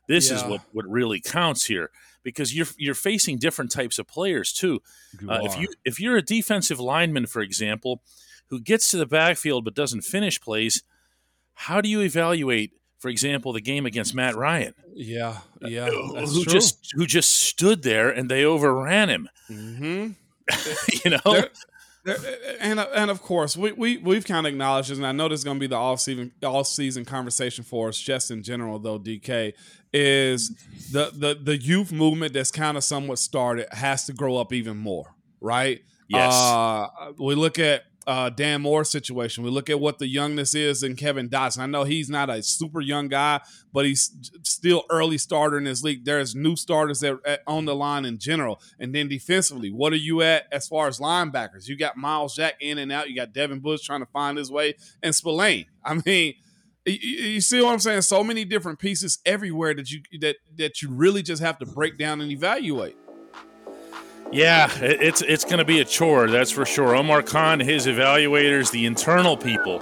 this 0.07 0.29
is 0.31 0.43
what 0.43 0.61
what 0.73 0.85
really 0.87 1.21
counts 1.21 1.65
here 1.65 1.89
because 2.23 2.53
you're 2.55 2.67
you're 2.77 2.95
facing 2.95 3.37
different 3.37 3.71
types 3.71 3.97
of 3.99 4.07
players 4.07 4.51
too. 4.51 4.81
Uh, 5.27 5.39
if 5.43 5.57
you 5.57 5.67
if 5.85 5.99
you're 5.99 6.17
a 6.17 6.21
defensive 6.21 6.79
lineman, 6.79 7.25
for 7.25 7.41
example, 7.41 8.01
who 8.49 8.59
gets 8.59 8.89
to 8.91 8.97
the 8.97 9.05
backfield 9.05 9.63
but 9.63 9.75
doesn't 9.75 10.01
finish 10.01 10.41
plays, 10.41 10.83
how 11.53 11.79
do 11.79 11.87
you 11.89 12.01
evaluate, 12.01 12.71
for 12.97 13.09
example, 13.09 13.53
the 13.53 13.61
game 13.61 13.85
against 13.85 14.13
Matt 14.15 14.35
Ryan, 14.35 14.73
yeah, 14.93 15.37
yeah, 15.61 15.89
that's 16.15 16.33
who 16.35 16.43
true. 16.43 16.53
just 16.53 16.91
who 16.95 17.05
just 17.05 17.29
stood 17.29 17.83
there 17.83 18.09
and 18.09 18.29
they 18.29 18.43
overran 18.43 19.09
him? 19.09 19.29
hmm 19.47 20.07
you 21.05 21.11
know, 21.11 21.19
there- 21.33 21.49
Eh, 22.07 22.11
eh, 22.11 22.15
eh, 22.25 22.55
and 22.61 22.79
uh, 22.79 22.87
and 22.95 23.11
of 23.11 23.21
course 23.21 23.57
we 23.57 23.71
we 23.73 23.97
we've 23.97 24.25
kind 24.25 24.47
of 24.47 24.53
acknowledged 24.53 24.89
this, 24.89 24.97
and 24.97 25.05
I 25.05 25.11
know 25.11 25.27
this 25.27 25.39
is 25.39 25.43
going 25.43 25.57
to 25.57 25.59
be 25.59 25.67
the 25.67 25.75
off 25.75 25.99
season 25.99 26.31
off 26.43 26.67
season 26.67 27.03
conversation 27.05 27.63
for 27.63 27.89
us, 27.89 27.99
just 27.99 28.31
in 28.31 28.41
general 28.41 28.79
though. 28.79 28.97
DK 28.97 29.53
is 29.93 30.49
the 30.91 31.11
the 31.13 31.37
the 31.41 31.57
youth 31.57 31.91
movement 31.91 32.33
that's 32.33 32.51
kind 32.51 32.77
of 32.77 32.83
somewhat 32.83 33.19
started 33.19 33.67
has 33.71 34.05
to 34.05 34.13
grow 34.13 34.37
up 34.37 34.53
even 34.53 34.77
more, 34.77 35.13
right? 35.41 35.81
yes, 36.07 36.33
Uh, 36.33 36.87
we 37.19 37.35
look 37.35 37.59
at 37.59 37.83
uh, 38.07 38.29
Dan 38.29 38.61
Moore 38.61 38.83
situation. 38.83 39.43
We 39.43 39.49
look 39.49 39.69
at 39.69 39.79
what 39.79 39.99
the 39.99 40.07
youngness 40.07 40.55
is 40.55 40.83
in 40.83 40.95
Kevin 40.95 41.29
Dotson. 41.29 41.59
I 41.59 41.65
know 41.65 41.83
he's 41.83 42.09
not 42.09 42.29
a 42.29 42.41
super 42.41 42.81
young 42.81 43.07
guy, 43.07 43.41
but 43.73 43.85
he's 43.85 44.31
still 44.43 44.85
early 44.89 45.17
starter 45.17 45.57
in 45.57 45.65
this 45.65 45.83
league. 45.83 46.05
There's 46.05 46.33
new 46.33 46.55
starters 46.55 47.01
that 47.01 47.19
at, 47.25 47.41
on 47.45 47.65
the 47.65 47.75
line 47.75 48.05
in 48.05 48.17
general, 48.17 48.61
and 48.79 48.95
then 48.95 49.07
defensively, 49.07 49.71
what 49.71 49.93
are 49.93 49.97
you 49.97 50.21
at 50.21 50.45
as 50.51 50.67
far 50.67 50.87
as 50.87 50.99
linebackers? 50.99 51.67
You 51.67 51.77
got 51.77 51.97
Myles 51.97 52.35
Jack 52.35 52.55
in 52.59 52.77
and 52.77 52.91
out. 52.91 53.09
You 53.09 53.15
got 53.15 53.33
Devin 53.33 53.59
Bush 53.59 53.81
trying 53.83 54.01
to 54.01 54.11
find 54.11 54.37
his 54.37 54.51
way, 54.51 54.75
and 55.03 55.13
Spillane. 55.13 55.65
I 55.83 56.01
mean. 56.05 56.35
You, 56.85 56.95
you 56.95 57.41
see 57.41 57.61
what 57.61 57.73
I'm 57.73 57.79
saying? 57.79 58.01
So 58.01 58.23
many 58.23 58.45
different 58.45 58.79
pieces 58.79 59.19
everywhere 59.23 59.75
that 59.75 59.91
you 59.91 60.01
that 60.21 60.37
that 60.55 60.81
you 60.81 60.89
really 60.89 61.21
just 61.21 61.39
have 61.41 61.59
to 61.59 61.65
break 61.65 61.99
down 61.99 62.19
and 62.19 62.31
evaluate. 62.31 62.95
Yeah, 64.31 64.69
it's 64.79 65.21
it's 65.21 65.43
going 65.43 65.57
to 65.57 65.65
be 65.65 65.79
a 65.79 65.85
chore, 65.85 66.29
that's 66.29 66.51
for 66.51 66.65
sure. 66.65 66.95
Omar 66.95 67.23
Khan, 67.23 67.59
his 67.59 67.87
evaluators, 67.87 68.71
the 68.71 68.85
internal 68.85 69.35
people. 69.35 69.81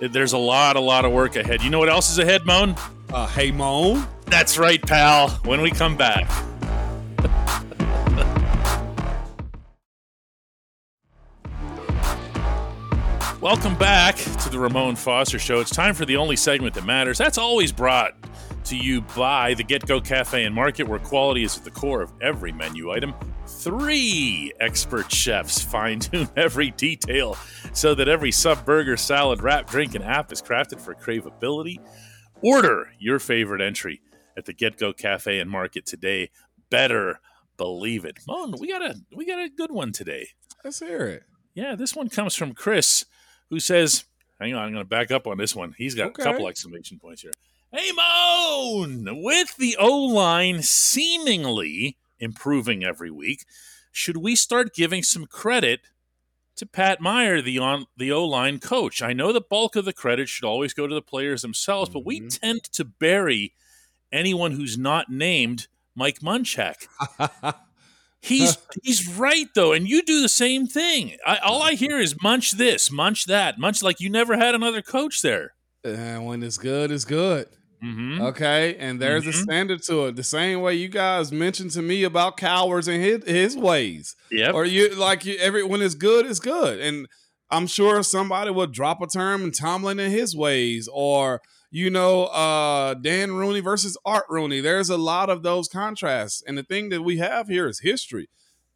There's 0.00 0.32
a 0.32 0.38
lot, 0.38 0.76
a 0.76 0.80
lot 0.80 1.04
of 1.04 1.12
work 1.12 1.36
ahead. 1.36 1.62
You 1.62 1.70
know 1.70 1.78
what 1.78 1.88
else 1.88 2.10
is 2.10 2.18
ahead, 2.18 2.44
Moan? 2.44 2.74
Uh, 3.12 3.26
hey, 3.28 3.52
Moan. 3.52 4.06
That's 4.26 4.58
right, 4.58 4.82
pal. 4.82 5.30
When 5.44 5.62
we 5.62 5.70
come 5.70 5.96
back. 5.96 6.28
Welcome 13.40 13.76
back 13.76 14.16
to 14.16 14.50
the 14.50 14.58
Ramon 14.58 14.96
Foster 14.96 15.38
Show. 15.38 15.60
It's 15.60 15.70
time 15.70 15.94
for 15.94 16.04
the 16.04 16.16
only 16.16 16.36
segment 16.36 16.74
that 16.74 16.84
matters. 16.84 17.18
That's 17.18 17.38
always 17.38 17.72
brought 17.72 18.14
to 18.64 18.76
you 18.76 19.00
by 19.00 19.54
the 19.54 19.64
GetGo 19.64 20.04
Cafe 20.04 20.44
and 20.44 20.54
Market, 20.54 20.88
where 20.88 20.98
quality 20.98 21.44
is 21.44 21.56
at 21.56 21.64
the 21.64 21.70
core 21.70 22.02
of 22.02 22.12
every 22.20 22.52
menu 22.52 22.90
item. 22.92 23.14
Three 23.46 24.52
expert 24.60 25.10
chefs 25.10 25.60
fine 25.62 25.98
tune 26.00 26.28
every 26.36 26.70
detail 26.72 27.36
so 27.72 27.94
that 27.94 28.08
every 28.08 28.30
sub, 28.32 28.64
burger, 28.64 28.96
salad, 28.96 29.42
wrap, 29.42 29.68
drink, 29.68 29.94
and 29.94 30.04
app 30.04 30.32
is 30.32 30.40
crafted 30.42 30.80
for 30.80 30.94
craveability. 30.94 31.78
Order 32.42 32.90
your 32.98 33.18
favorite 33.18 33.60
entry 33.62 34.00
at 34.36 34.44
the 34.46 34.54
GetGo 34.54 34.96
Cafe 34.96 35.38
and 35.38 35.50
Market 35.50 35.86
today. 35.86 36.30
Better 36.70 37.20
believe 37.56 38.04
it. 38.04 38.18
Mon, 38.26 38.54
we 38.58 38.68
got 38.68 38.82
a 38.82 38.94
we 39.14 39.24
got 39.26 39.38
a 39.38 39.48
good 39.48 39.70
one 39.70 39.92
today. 39.92 40.28
Let's 40.64 40.78
hear 40.78 41.06
it. 41.06 41.22
Yeah, 41.54 41.74
this 41.74 41.94
one 41.94 42.08
comes 42.08 42.34
from 42.34 42.54
Chris, 42.54 43.04
who 43.50 43.60
says, 43.60 44.04
"Hang 44.40 44.54
on, 44.54 44.64
I'm 44.64 44.72
going 44.72 44.84
to 44.84 44.88
back 44.88 45.10
up 45.10 45.26
on 45.26 45.36
this 45.38 45.54
one. 45.54 45.74
He's 45.76 45.94
got 45.94 46.08
Okay. 46.08 46.22
a 46.22 46.24
couple 46.24 46.48
exclamation 46.48 46.98
points 46.98 47.22
here." 47.22 47.32
Hey, 47.74 47.90
Moan! 47.92 49.22
With 49.22 49.56
the 49.56 49.76
O 49.78 49.96
line 50.04 50.62
seemingly 50.62 51.96
improving 52.18 52.84
every 52.84 53.10
week, 53.10 53.46
should 53.90 54.18
we 54.18 54.36
start 54.36 54.74
giving 54.74 55.02
some 55.02 55.24
credit 55.26 55.80
to 56.56 56.66
Pat 56.66 57.00
Meyer, 57.00 57.40
the 57.40 57.58
on 57.58 57.86
the 57.96 58.12
O 58.12 58.26
line 58.26 58.58
coach? 58.58 59.00
I 59.00 59.14
know 59.14 59.32
the 59.32 59.40
bulk 59.40 59.74
of 59.74 59.86
the 59.86 59.92
credit 59.94 60.28
should 60.28 60.44
always 60.44 60.74
go 60.74 60.86
to 60.86 60.94
the 60.94 61.00
players 61.00 61.40
themselves, 61.42 61.88
but 61.90 62.04
we 62.04 62.20
Mhm. 62.20 62.40
tend 62.40 62.62
to 62.74 62.84
bury 62.84 63.54
anyone 64.12 64.52
who's 64.52 64.76
not 64.76 65.10
named 65.10 65.68
Mike 65.94 66.20
Munchak. 66.20 66.86
He's 68.24 68.56
he's 68.84 69.08
right 69.08 69.48
though, 69.52 69.72
and 69.72 69.88
you 69.88 70.00
do 70.02 70.22
the 70.22 70.28
same 70.28 70.68
thing. 70.68 71.16
I, 71.26 71.38
all 71.38 71.60
I 71.60 71.72
hear 71.72 71.98
is 71.98 72.22
munch 72.22 72.52
this, 72.52 72.88
munch 72.88 73.24
that, 73.24 73.58
munch 73.58 73.82
like 73.82 73.98
you 73.98 74.08
never 74.10 74.36
had 74.36 74.54
another 74.54 74.80
coach 74.80 75.22
there. 75.22 75.54
And 75.82 76.24
when 76.24 76.44
it's 76.44 76.56
good, 76.56 76.92
it's 76.92 77.04
good. 77.04 77.48
Mm-hmm. 77.82 78.20
Okay. 78.22 78.76
And 78.78 79.00
there's 79.00 79.26
a 79.26 79.30
Mhm. 79.30 79.42
standard 79.42 79.82
to 79.84 80.06
it. 80.06 80.16
The 80.16 80.22
same 80.22 80.60
way 80.60 80.74
you 80.74 80.88
guys 80.88 81.32
mentioned 81.32 81.72
to 81.72 81.82
me 81.82 82.04
about 82.04 82.36
Cowher's 82.36 82.86
and 82.88 83.02
his, 83.02 83.24
his 83.26 83.56
ways. 83.56 84.14
Yep. 84.30 84.54
Or 84.54 84.64
you 84.64 84.94
like 84.94 85.24
you 85.24 85.36
every 85.40 85.64
when 85.64 85.82
it's 85.82 85.94
good, 85.96 86.26
it's 86.26 86.38
good. 86.40 86.78
And 86.80 87.08
I'm 87.50 87.66
sure 87.66 88.02
somebody 88.02 88.50
will 88.50 88.66
drop 88.68 89.02
a 89.02 89.06
term 89.06 89.42
and 89.42 89.54
Tomlin 89.54 89.98
in 90.00 90.10
his 90.10 90.34
ways, 90.36 90.88
or 90.92 91.40
you 91.70 91.90
know, 91.90 92.24
uh 92.26 92.94
Dan 92.94 93.32
Rooney 93.32 93.60
versus 93.60 93.96
Art 94.04 94.26
Rooney. 94.28 94.60
There's 94.60 94.90
a 94.90 94.96
lot 94.98 95.28
of 95.30 95.42
those 95.42 95.68
contrasts. 95.68 96.42
And 96.46 96.56
the 96.56 96.62
thing 96.62 96.88
that 96.90 97.02
we 97.02 97.16
have 97.18 97.48
here 97.48 97.66
is 97.66 97.80
history. 97.80 98.28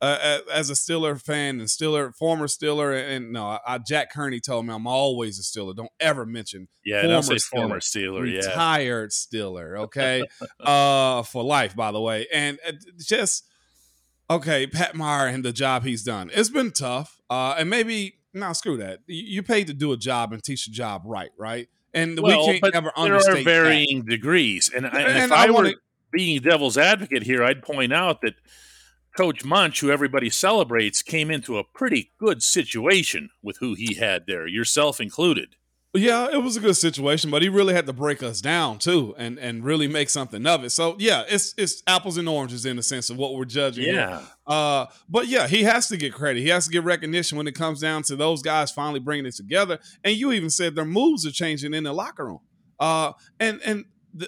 Uh, 0.03 0.41
as 0.53 0.69
a 0.69 0.77
Stiller 0.77 1.17
fan 1.17 1.59
and 1.59 1.71
Stiller, 1.71 2.13
former 2.13 2.49
Stiller, 2.49 2.93
and 2.93 3.33
no, 3.33 3.59
I, 3.67 3.79
Jack 3.79 4.13
Kearney 4.13 4.41
told 4.41 4.67
me 4.67 4.75
I'm 4.75 4.87
always 4.87 5.39
a 5.39 5.43
Stiller. 5.43 5.73
Don't 5.73 5.91
ever 5.99 6.27
mention 6.27 6.69
yeah, 6.85 7.01
don't 7.03 7.23
say 7.23 7.39
former 7.39 7.69
former 7.69 7.81
Steeler. 7.81 8.31
Yeah. 8.31 8.47
retired 8.47 9.13
Stiller, 9.15 9.79
okay, 9.85 10.23
uh, 10.61 11.23
for 11.23 11.43
life, 11.43 11.75
by 11.75 11.93
the 11.93 12.01
way, 12.01 12.27
and 12.31 12.59
uh, 12.69 12.73
just 12.99 13.47
okay, 14.29 14.67
Pat 14.67 14.95
Meyer 14.95 15.29
and 15.29 15.43
the 15.45 15.53
job 15.53 15.85
he's 15.85 16.03
done. 16.03 16.31
It's 16.35 16.51
been 16.51 16.73
tough, 16.73 17.19
uh, 17.31 17.55
and 17.59 17.71
maybe 17.71 18.19
no, 18.35 18.53
screw 18.53 18.77
that. 18.77 18.99
You, 19.07 19.23
you 19.37 19.43
paid 19.43 19.67
to 19.69 19.73
do 19.75 19.93
a 19.93 19.97
job 19.97 20.33
and 20.35 20.45
teach 20.45 20.67
a 20.67 20.71
job 20.71 21.03
right, 21.07 21.31
right? 21.39 21.69
And 21.95 22.21
Well, 22.21 22.41
we 22.41 22.53
can't 22.53 22.61
but 22.61 22.75
never 22.75 22.93
there 22.95 23.05
understate 23.05 23.47
are 23.47 23.51
varying 23.51 24.05
degrees, 24.05 24.71
and, 24.77 24.87
I, 24.87 24.91
and 24.91 25.09
And 25.09 25.25
if 25.25 25.33
I 25.33 25.45
I, 25.45 25.47
were 25.47 25.53
wanna- 25.55 25.75
being 26.13 26.41
devil's 26.43 26.77
advocate 26.77 27.23
here, 27.23 27.43
I'd 27.43 27.63
point 27.63 27.95
out 27.95 28.21
that 28.21 28.35
Coach 29.17 29.45
Munch, 29.45 29.81
who 29.81 29.91
everybody 29.91 30.31
celebrates, 30.31 31.03
came 31.03 31.31
into 31.31 31.59
a 31.59 31.65
pretty 31.65 32.13
good 32.19 32.43
situation 32.43 33.31
with 33.43 33.59
who 33.59 33.75
he 33.75 33.95
had 33.95 34.27
there, 34.27 34.47
yourself 34.47 35.01
included. 35.01 35.57
Yeah, 35.95 36.29
it 36.31 36.43
was 36.43 36.57
a 36.57 36.61
good 36.61 36.77
situation, 36.77 37.31
but 37.31 37.41
he 37.41 37.49
really 37.49 37.73
had 37.73 37.87
to 37.87 37.93
break 37.93 38.23
us 38.23 38.43
down 38.43 38.79
too, 38.79 39.15
and 39.17 39.39
and 39.39 39.65
really 39.65 39.89
make 39.89 40.11
something 40.11 40.47
of 40.47 40.63
it. 40.63 40.71
So 40.71 40.97
yeah, 40.99 41.25
it's 41.27 41.55
it's 41.57 41.83
apples 41.87 42.19
and 42.19 42.29
oranges 42.29 42.67
in 42.67 42.77
the 42.77 42.83
sense 42.83 43.09
of 43.09 43.17
what 43.17 43.35
we're 43.35 43.47
judging. 43.47 43.95
Yeah. 43.95 44.21
Uh, 44.47 44.87
but 45.09 45.29
yeah, 45.29 45.47
he 45.47 45.63
has 45.63 45.89
to 45.89 45.97
get 45.97 46.13
credit. 46.13 46.41
He 46.41 46.49
has 46.49 46.67
to 46.67 46.71
get 46.71 46.85
recognition 46.85 47.39
when 47.39 47.47
it 47.47 47.55
comes 47.55 47.81
down 47.81 48.03
to 48.05 48.17
those 48.17 48.43
guys 48.43 48.71
finally 48.71 49.01
bringing 49.01 49.27
it 49.27 49.37
together. 49.37 49.79
And 50.05 50.15
you 50.17 50.33
even 50.33 50.51
said 50.51 50.75
their 50.75 50.85
moves 50.85 51.25
are 51.25 51.33
changing 51.33 51.73
in 51.73 51.85
the 51.85 51.95
locker 51.95 52.27
room. 52.27 52.41
Uh, 52.79 53.13
and 53.41 53.61
and 53.65 53.85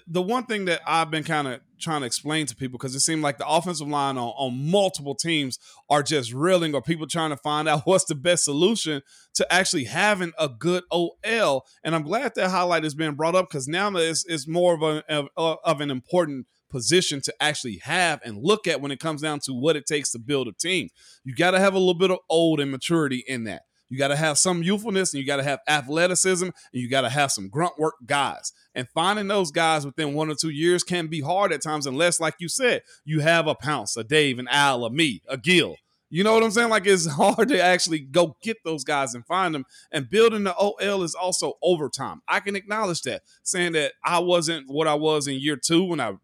the, 0.06 0.22
one 0.22 0.44
thing 0.44 0.66
that 0.66 0.80
I've 0.86 1.10
been 1.10 1.24
kind 1.24 1.48
of 1.48 1.60
trying 1.78 2.00
to 2.00 2.06
explain 2.06 2.46
to 2.46 2.56
people 2.56 2.78
because 2.78 2.94
it 2.94 3.00
seemed 3.00 3.22
like 3.22 3.38
the 3.38 3.46
offensive 3.46 3.88
line 3.88 4.18
on, 4.18 4.28
on 4.36 4.70
multiple 4.70 5.14
teams 5.14 5.58
are 5.88 6.02
just 6.02 6.32
reeling 6.32 6.74
or 6.74 6.82
people 6.82 7.06
trying 7.06 7.30
to 7.30 7.36
find 7.36 7.68
out 7.68 7.82
what's 7.84 8.04
the 8.04 8.14
best 8.14 8.44
solution 8.44 9.02
to 9.34 9.52
actually 9.52 9.84
having 9.84 10.32
a 10.38 10.48
good 10.48 10.84
OL. 10.90 11.66
And 11.84 11.94
I'm 11.94 12.02
glad 12.02 12.34
that 12.34 12.50
highlight 12.50 12.84
is 12.84 12.94
being 12.94 13.14
brought 13.14 13.34
up 13.34 13.48
because 13.48 13.68
now 13.68 13.94
it's, 13.96 14.24
it's 14.26 14.48
more 14.48 14.74
of, 14.74 14.82
a, 14.82 15.04
of, 15.36 15.58
of 15.64 15.80
an 15.80 15.90
important 15.90 16.46
position 16.70 17.20
to 17.22 17.34
actually 17.40 17.78
have 17.82 18.20
and 18.24 18.38
look 18.42 18.66
at 18.66 18.80
when 18.80 18.90
it 18.90 19.00
comes 19.00 19.22
down 19.22 19.40
to 19.40 19.52
what 19.52 19.76
it 19.76 19.86
takes 19.86 20.12
to 20.12 20.18
build 20.18 20.48
a 20.48 20.52
team. 20.52 20.88
You 21.24 21.34
got 21.34 21.52
to 21.52 21.60
have 21.60 21.74
a 21.74 21.78
little 21.78 21.94
bit 21.94 22.10
of 22.10 22.18
old 22.28 22.60
and 22.60 22.70
maturity 22.70 23.24
in 23.26 23.44
that. 23.44 23.62
You 23.88 23.98
got 23.98 24.08
to 24.08 24.16
have 24.16 24.38
some 24.38 24.62
youthfulness 24.62 25.12
and 25.12 25.20
you 25.20 25.26
got 25.26 25.36
to 25.36 25.42
have 25.42 25.60
athleticism 25.66 26.44
and 26.44 26.54
you 26.72 26.88
got 26.88 27.02
to 27.02 27.08
have 27.08 27.32
some 27.32 27.48
grunt 27.48 27.78
work 27.78 27.94
guys. 28.04 28.52
And 28.74 28.88
finding 28.94 29.28
those 29.28 29.50
guys 29.50 29.86
within 29.86 30.14
one 30.14 30.30
or 30.30 30.34
two 30.34 30.50
years 30.50 30.84
can 30.84 31.06
be 31.06 31.20
hard 31.20 31.52
at 31.52 31.62
times, 31.62 31.86
unless, 31.86 32.20
like 32.20 32.34
you 32.38 32.48
said, 32.48 32.82
you 33.04 33.20
have 33.20 33.46
a 33.46 33.54
Pounce, 33.54 33.96
a 33.96 34.04
Dave, 34.04 34.38
an 34.38 34.48
Al, 34.48 34.84
a 34.84 34.90
me, 34.90 35.22
a 35.28 35.36
Gil. 35.36 35.76
You 36.10 36.24
know 36.24 36.32
what 36.32 36.42
I'm 36.42 36.50
saying? 36.50 36.70
Like 36.70 36.86
it's 36.86 37.06
hard 37.10 37.48
to 37.48 37.62
actually 37.62 38.00
go 38.00 38.36
get 38.42 38.58
those 38.64 38.84
guys 38.84 39.14
and 39.14 39.26
find 39.26 39.54
them. 39.54 39.64
And 39.92 40.08
building 40.08 40.44
the 40.44 40.54
OL 40.54 41.02
is 41.02 41.14
also 41.14 41.54
overtime. 41.62 42.22
I 42.28 42.40
can 42.40 42.56
acknowledge 42.56 43.02
that, 43.02 43.22
saying 43.42 43.72
that 43.72 43.92
I 44.04 44.18
wasn't 44.18 44.68
what 44.68 44.86
I 44.86 44.94
was 44.94 45.28
in 45.28 45.34
year 45.34 45.56
two 45.56 45.84
when 45.84 46.00
I 46.00 46.14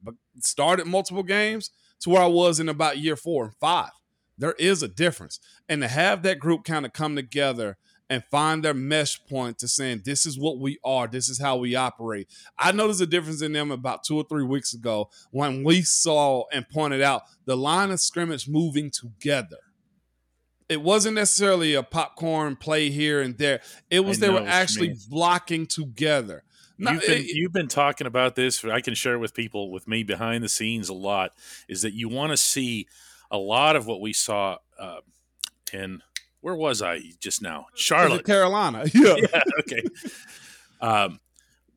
started 0.41 0.87
multiple 0.87 1.23
games 1.23 1.71
to 2.01 2.11
where 2.11 2.23
I 2.23 2.27
was 2.27 2.61
in 2.61 2.69
about 2.69 2.99
year 2.99 3.17
four 3.17 3.45
and 3.45 3.55
five. 3.55 3.91
There 4.39 4.55
is 4.59 4.83
a 4.83 4.89
difference. 4.89 5.41
And 5.69 5.83
to 5.83 5.89
have 5.89 6.23
that 6.23 6.39
group 6.39 6.65
kind 6.65 6.85
of 6.85 6.93
come 6.93 7.17
together 7.17 7.77
and 8.11 8.25
find 8.25 8.63
their 8.63 8.75
mesh 8.75 9.25
point 9.27 9.59
to 9.59 9.69
saying, 9.69 10.03
this 10.05 10.27
is 10.27 10.39
what 10.39 10.59
we 10.59 10.79
are, 10.85 11.07
this 11.07 11.29
is 11.29 11.41
how 11.41 11.57
we 11.57 11.75
operate. 11.75 12.29
I 12.59 12.73
noticed 12.73 13.01
a 13.01 13.07
difference 13.07 13.43
in 13.43 13.53
them 13.53 13.71
about 13.71 14.05
two 14.05 14.17
or 14.17 14.25
three 14.25 14.45
weeks 14.45 14.75
ago 14.75 15.11
when 15.31 15.65
we 15.65 15.83
saw 15.83 16.45
and 16.53 16.69
pointed 16.69 17.01
out 17.01 17.23
the 17.47 17.57
line 17.57 17.91
of 17.91 18.01
scrimmage 18.01 18.49
moving 18.49 18.91
together. 18.91 19.59
It 20.69 20.83
wasn't 20.83 21.17
necessarily 21.17 21.75
a 21.75 21.83
popcorn 21.83 22.57
play 22.57 22.91
here 22.91 23.21
and 23.21 23.37
there. 23.37 23.61
It 23.91 24.01
was 24.01 24.19
they 24.19 24.31
were 24.31 24.47
actually 24.47 24.95
blocking 25.09 25.67
together. 25.67 26.43
you've, 26.79 27.01
been, 27.01 27.23
it, 27.23 27.27
you've 27.27 27.53
been 27.53 27.69
talking 27.69 28.07
about 28.07 28.35
this. 28.35 28.65
I 28.65 28.81
can 28.81 28.95
share 28.95 29.19
with 29.19 29.35
people 29.35 29.71
with 29.71 29.87
me 29.87 30.03
behind 30.05 30.43
the 30.43 30.49
scenes 30.49 30.89
a 30.89 30.95
lot. 30.95 31.33
Is 31.69 31.83
that 31.83 31.93
you 31.93 32.09
want 32.09 32.33
to 32.33 32.37
see 32.39 32.89
a 33.35 33.39
lot 33.39 33.75
of 33.75 33.87
what 33.87 34.01
we 34.01 34.13
saw 34.13 34.59
uh, 34.79 35.01
in 35.73 36.01
where 36.41 36.55
was 36.55 36.83
I 36.83 37.01
just 37.21 37.43
now? 37.43 37.67
Charlotte, 37.75 38.25
Carolina. 38.25 38.85
Yeah. 38.95 39.17
yeah 39.17 39.43
okay. 39.61 39.83
Um, 40.81 41.19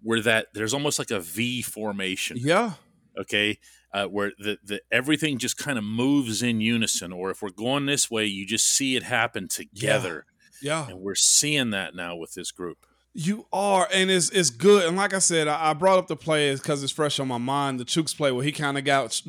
where 0.04 0.22
that 0.22 0.48
there's 0.54 0.74
almost 0.74 1.00
like 1.00 1.10
a 1.10 1.20
V 1.20 1.64
formation. 1.64 2.38
Yeah. 2.40 2.74
Okay. 3.20 3.58
Uh, 3.92 4.06
where 4.06 4.34
the, 4.38 4.60
the 4.64 4.82
everything 4.92 5.40
just 5.40 5.58
kind 5.58 5.80
of 5.80 5.84
moves 5.84 6.44
in 6.44 6.62
unison, 6.62 7.12
or 7.12 7.32
if 7.32 7.42
we're 7.42 7.50
going 7.50 7.88
this 7.88 8.12
way, 8.12 8.26
you 8.26 8.46
just 8.46 8.68
see 8.68 8.96
it 8.96 9.04
happen 9.04 9.48
together. 9.48 10.26
Yeah. 10.62 10.86
yeah. 10.86 10.92
And 10.92 11.00
we're 11.00 11.16
seeing 11.16 11.72
that 11.72 11.96
now 11.96 12.16
with 12.16 12.34
this 12.36 12.52
group. 12.52 12.78
You 13.14 13.48
are, 13.52 13.88
and 13.92 14.12
it's 14.12 14.30
it's 14.30 14.52
good. 14.52 14.86
And 14.86 14.96
like 14.96 15.14
I 15.16 15.20
said, 15.20 15.48
I, 15.48 15.72
I 15.72 15.74
brought 15.74 15.98
up 15.98 16.08
the 16.08 16.16
play 16.16 16.54
because 16.54 16.84
it's 16.84 16.92
fresh 16.92 17.20
on 17.20 17.28
my 17.28 17.40
mind. 17.40 17.80
The 17.80 17.86
Chooks 17.86 18.16
play 18.16 18.32
where 18.32 18.44
he 18.44 18.52
kind 18.52 18.78
of 18.78 18.84
got 18.84 19.20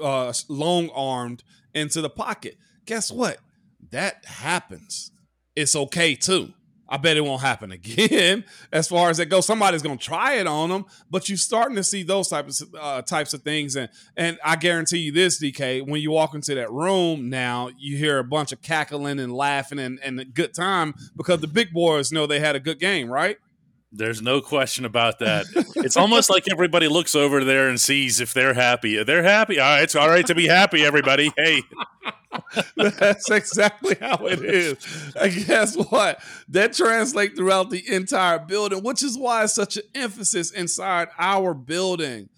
uh, 0.00 0.32
long 0.48 0.90
armed 0.90 1.42
into 1.74 2.00
the 2.00 2.10
pocket. 2.10 2.56
Guess 2.86 3.12
what? 3.12 3.38
That 3.90 4.24
happens. 4.24 5.10
It's 5.54 5.76
okay 5.76 6.14
too. 6.14 6.52
I 6.92 6.98
bet 6.98 7.16
it 7.16 7.22
won't 7.22 7.40
happen 7.40 7.72
again. 7.72 8.44
As 8.70 8.86
far 8.86 9.08
as 9.08 9.18
it 9.18 9.26
goes, 9.26 9.46
somebody's 9.46 9.82
gonna 9.82 9.96
try 9.96 10.34
it 10.34 10.46
on 10.46 10.68
them, 10.68 10.84
but 11.10 11.28
you're 11.28 11.38
starting 11.38 11.76
to 11.76 11.82
see 11.82 12.02
those 12.02 12.28
types 12.28 12.60
of 12.60 12.74
uh, 12.78 13.02
types 13.02 13.32
of 13.32 13.42
things, 13.42 13.76
and 13.76 13.88
and 14.16 14.38
I 14.44 14.56
guarantee 14.56 14.98
you 14.98 15.12
this, 15.12 15.42
DK, 15.42 15.86
when 15.88 16.02
you 16.02 16.10
walk 16.10 16.34
into 16.34 16.54
that 16.54 16.70
room 16.70 17.30
now, 17.30 17.70
you 17.78 17.96
hear 17.96 18.18
a 18.18 18.24
bunch 18.24 18.52
of 18.52 18.60
cackling 18.60 19.18
and 19.18 19.32
laughing 19.32 19.78
and, 19.78 19.98
and 20.04 20.20
a 20.20 20.24
good 20.26 20.52
time 20.52 20.94
because 21.16 21.40
the 21.40 21.48
big 21.48 21.72
boys 21.72 22.12
know 22.12 22.26
they 22.26 22.40
had 22.40 22.56
a 22.56 22.60
good 22.60 22.78
game, 22.78 23.10
right? 23.10 23.38
There's 23.92 24.22
no 24.22 24.40
question 24.40 24.84
about 24.84 25.18
that. 25.18 25.46
it's 25.76 25.96
almost 25.96 26.30
like 26.30 26.44
everybody 26.50 26.88
looks 26.88 27.14
over 27.14 27.44
there 27.44 27.68
and 27.68 27.80
sees 27.80 28.20
if 28.20 28.32
they're 28.32 28.54
happy. 28.54 29.02
They're 29.04 29.22
happy. 29.22 29.60
All 29.60 29.68
right, 29.68 29.82
it's 29.82 29.94
all 29.94 30.08
right 30.08 30.26
to 30.26 30.34
be 30.34 30.48
happy, 30.48 30.82
everybody. 30.82 31.30
Hey. 31.36 31.62
That's 32.76 33.30
exactly 33.30 33.96
how 34.00 34.26
it 34.26 34.42
is. 34.42 35.12
And 35.20 35.46
guess 35.46 35.76
what? 35.76 36.22
That 36.48 36.72
translates 36.72 37.36
throughout 37.36 37.68
the 37.68 37.82
entire 37.86 38.38
building, 38.38 38.82
which 38.82 39.02
is 39.02 39.18
why 39.18 39.44
it's 39.44 39.54
such 39.54 39.76
an 39.76 39.82
emphasis 39.94 40.50
inside 40.50 41.08
our 41.18 41.52
building 41.52 42.30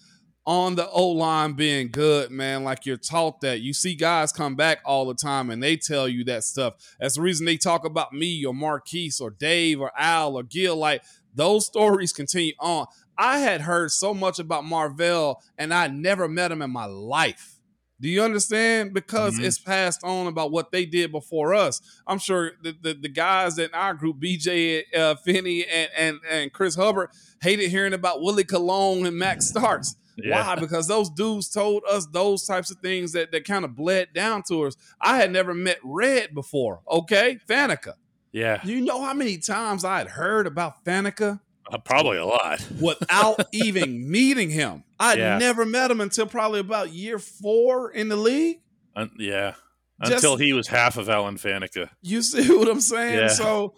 on 0.47 0.75
the 0.75 0.89
O 0.91 1.09
line 1.09 1.55
being 1.55 1.91
good, 1.91 2.31
man. 2.31 2.65
Like 2.65 2.85
you're 2.87 2.97
taught 2.97 3.41
that. 3.41 3.61
You 3.61 3.73
see 3.73 3.95
guys 3.95 4.33
come 4.33 4.57
back 4.57 4.81
all 4.85 5.07
the 5.07 5.15
time 5.15 5.51
and 5.51 5.63
they 5.63 5.77
tell 5.77 6.09
you 6.09 6.25
that 6.25 6.45
stuff. 6.45 6.75
That's 7.01 7.15
the 7.15 7.23
reason 7.23 7.47
they 7.47 7.57
talk 7.57 7.85
about 7.85 8.13
me 8.13 8.45
or 8.45 8.53
Marquise 8.53 9.21
or 9.21 9.31
Dave 9.31 9.81
or 9.81 9.91
Al 9.97 10.37
or 10.37 10.43
Gil. 10.43 10.77
Like 10.77 11.03
those 11.35 11.67
stories 11.67 12.13
continue 12.13 12.55
on. 12.61 12.87
I 13.17 13.39
had 13.39 13.63
heard 13.63 13.91
so 13.91 14.13
much 14.13 14.39
about 14.39 14.65
Marvel 14.65 15.43
and 15.57 15.73
I 15.73 15.89
never 15.89 16.29
met 16.29 16.53
him 16.53 16.63
in 16.63 16.71
my 16.71 16.87
life. 16.87 17.55
Do 18.01 18.09
you 18.09 18.23
understand? 18.23 18.93
Because 18.93 19.35
mm-hmm. 19.35 19.45
it's 19.45 19.59
passed 19.59 20.03
on 20.03 20.27
about 20.27 20.51
what 20.51 20.73
they 20.73 20.85
did 20.85 21.13
before 21.13 21.55
us. 21.55 21.81
I'm 22.07 22.19
sure 22.19 22.53
the, 22.63 22.77
the, 22.83 22.95
the 22.95 23.09
guys 23.09 23.59
in 23.59 23.71
our 23.73 23.95
group, 23.95 24.19
BJ 24.21 24.83
uh, 24.95 25.15
Finney 25.15 25.65
and, 25.65 25.91
and, 25.97 26.21
and 26.29 26.53
Chris 26.53 26.75
Hubbard, 26.75 27.11
hated 27.41 27.71
hearing 27.71 27.95
about 27.95 28.21
Willie 28.21 28.45
Colon 28.45 29.07
and 29.07 29.17
Max 29.17 29.47
Starks. 29.49 29.97
Yeah. 30.17 30.47
Why? 30.47 30.57
Because 30.57 30.87
those 30.87 31.11
dudes 31.11 31.49
told 31.49 31.83
us 31.91 32.07
those 32.07 32.47
types 32.47 32.71
of 32.71 32.79
things 32.79 33.13
that, 33.13 33.33
that 33.33 33.45
kind 33.45 33.65
of 33.65 33.75
bled 33.75 34.09
down 34.15 34.43
to 34.49 34.65
us. 34.65 34.77
I 35.01 35.17
had 35.17 35.33
never 35.33 35.55
met 35.55 35.79
Red 35.83 36.35
before, 36.35 36.81
okay? 36.89 37.39
Faneca. 37.49 37.95
Yeah. 38.35 38.61
You 38.65 38.81
know 38.81 39.01
how 39.01 39.15
many 39.15 39.39
times 39.39 39.85
I 39.85 39.99
had 39.99 40.09
heard 40.09 40.49
about 40.49 40.85
Faneca? 40.85 41.41
Uh, 41.73 41.79
probably 41.79 42.19
a 42.19 42.27
lot. 42.27 42.67
without 42.81 43.47
even 43.53 44.11
meeting 44.11 44.51
him. 44.51 44.83
I 44.99 45.15
yeah. 45.15 45.39
never 45.39 45.65
met 45.65 45.91
him 45.91 46.01
until 46.01 46.27
probably 46.27 46.59
about 46.59 46.93
year 46.93 47.21
four 47.21 47.93
in 47.93 48.09
the 48.09 48.17
league. 48.17 48.59
Uh, 48.97 49.07
yeah. 49.17 49.55
Just, 50.03 50.25
until 50.25 50.37
he 50.37 50.53
was 50.53 50.67
half 50.67 50.97
of 50.97 51.09
Alan 51.09 51.37
Faneca. 51.37 51.91
You 52.03 52.23
see 52.23 52.49
what 52.57 52.69
I'm 52.69 52.81
saying? 52.81 53.19
Yeah. 53.19 53.29
So 53.29 53.75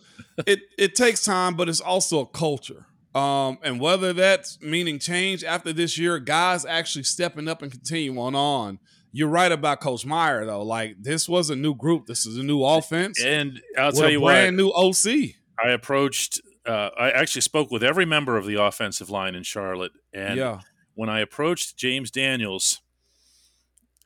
it, 0.47 0.61
it 0.79 0.95
takes 0.95 1.23
time, 1.23 1.55
but 1.55 1.69
it's 1.69 1.83
also 1.83 2.21
a 2.21 2.27
culture. 2.27 2.87
Um, 3.14 3.59
and 3.62 3.79
whether 3.79 4.14
that's 4.14 4.59
meaning 4.62 4.99
change 4.99 5.45
after 5.45 5.75
this 5.75 5.99
year, 5.99 6.19
guys 6.19 6.64
actually 6.64 7.05
stepping 7.05 7.47
up 7.47 7.61
and 7.61 7.71
continuing 7.71 8.35
on 8.35 8.79
you're 9.16 9.29
right 9.29 9.50
about 9.50 9.81
Coach 9.81 10.05
Meyer 10.05 10.44
though. 10.44 10.62
Like 10.62 10.96
this 11.00 11.26
was 11.26 11.48
a 11.48 11.57
new 11.57 11.74
group. 11.74 12.05
This 12.05 12.26
is 12.26 12.37
a 12.37 12.42
new 12.42 12.62
offense, 12.62 13.24
and 13.24 13.62
I'll 13.79 13.90
tell 13.90 14.11
you 14.11 14.20
what, 14.20 14.33
brand 14.33 14.59
new 14.59 14.68
OC. 14.68 15.37
I 15.59 15.70
approached. 15.70 16.42
Uh, 16.66 16.90
I 16.98 17.12
actually 17.12 17.40
spoke 17.40 17.70
with 17.70 17.83
every 17.83 18.05
member 18.05 18.37
of 18.37 18.44
the 18.44 18.61
offensive 18.62 19.09
line 19.09 19.35
in 19.35 19.42
Charlotte, 19.42 19.92
and 20.12 20.37
yeah. 20.37 20.61
when 20.94 21.09
I 21.09 21.20
approached 21.20 21.79
James 21.79 22.11
Daniels 22.11 22.83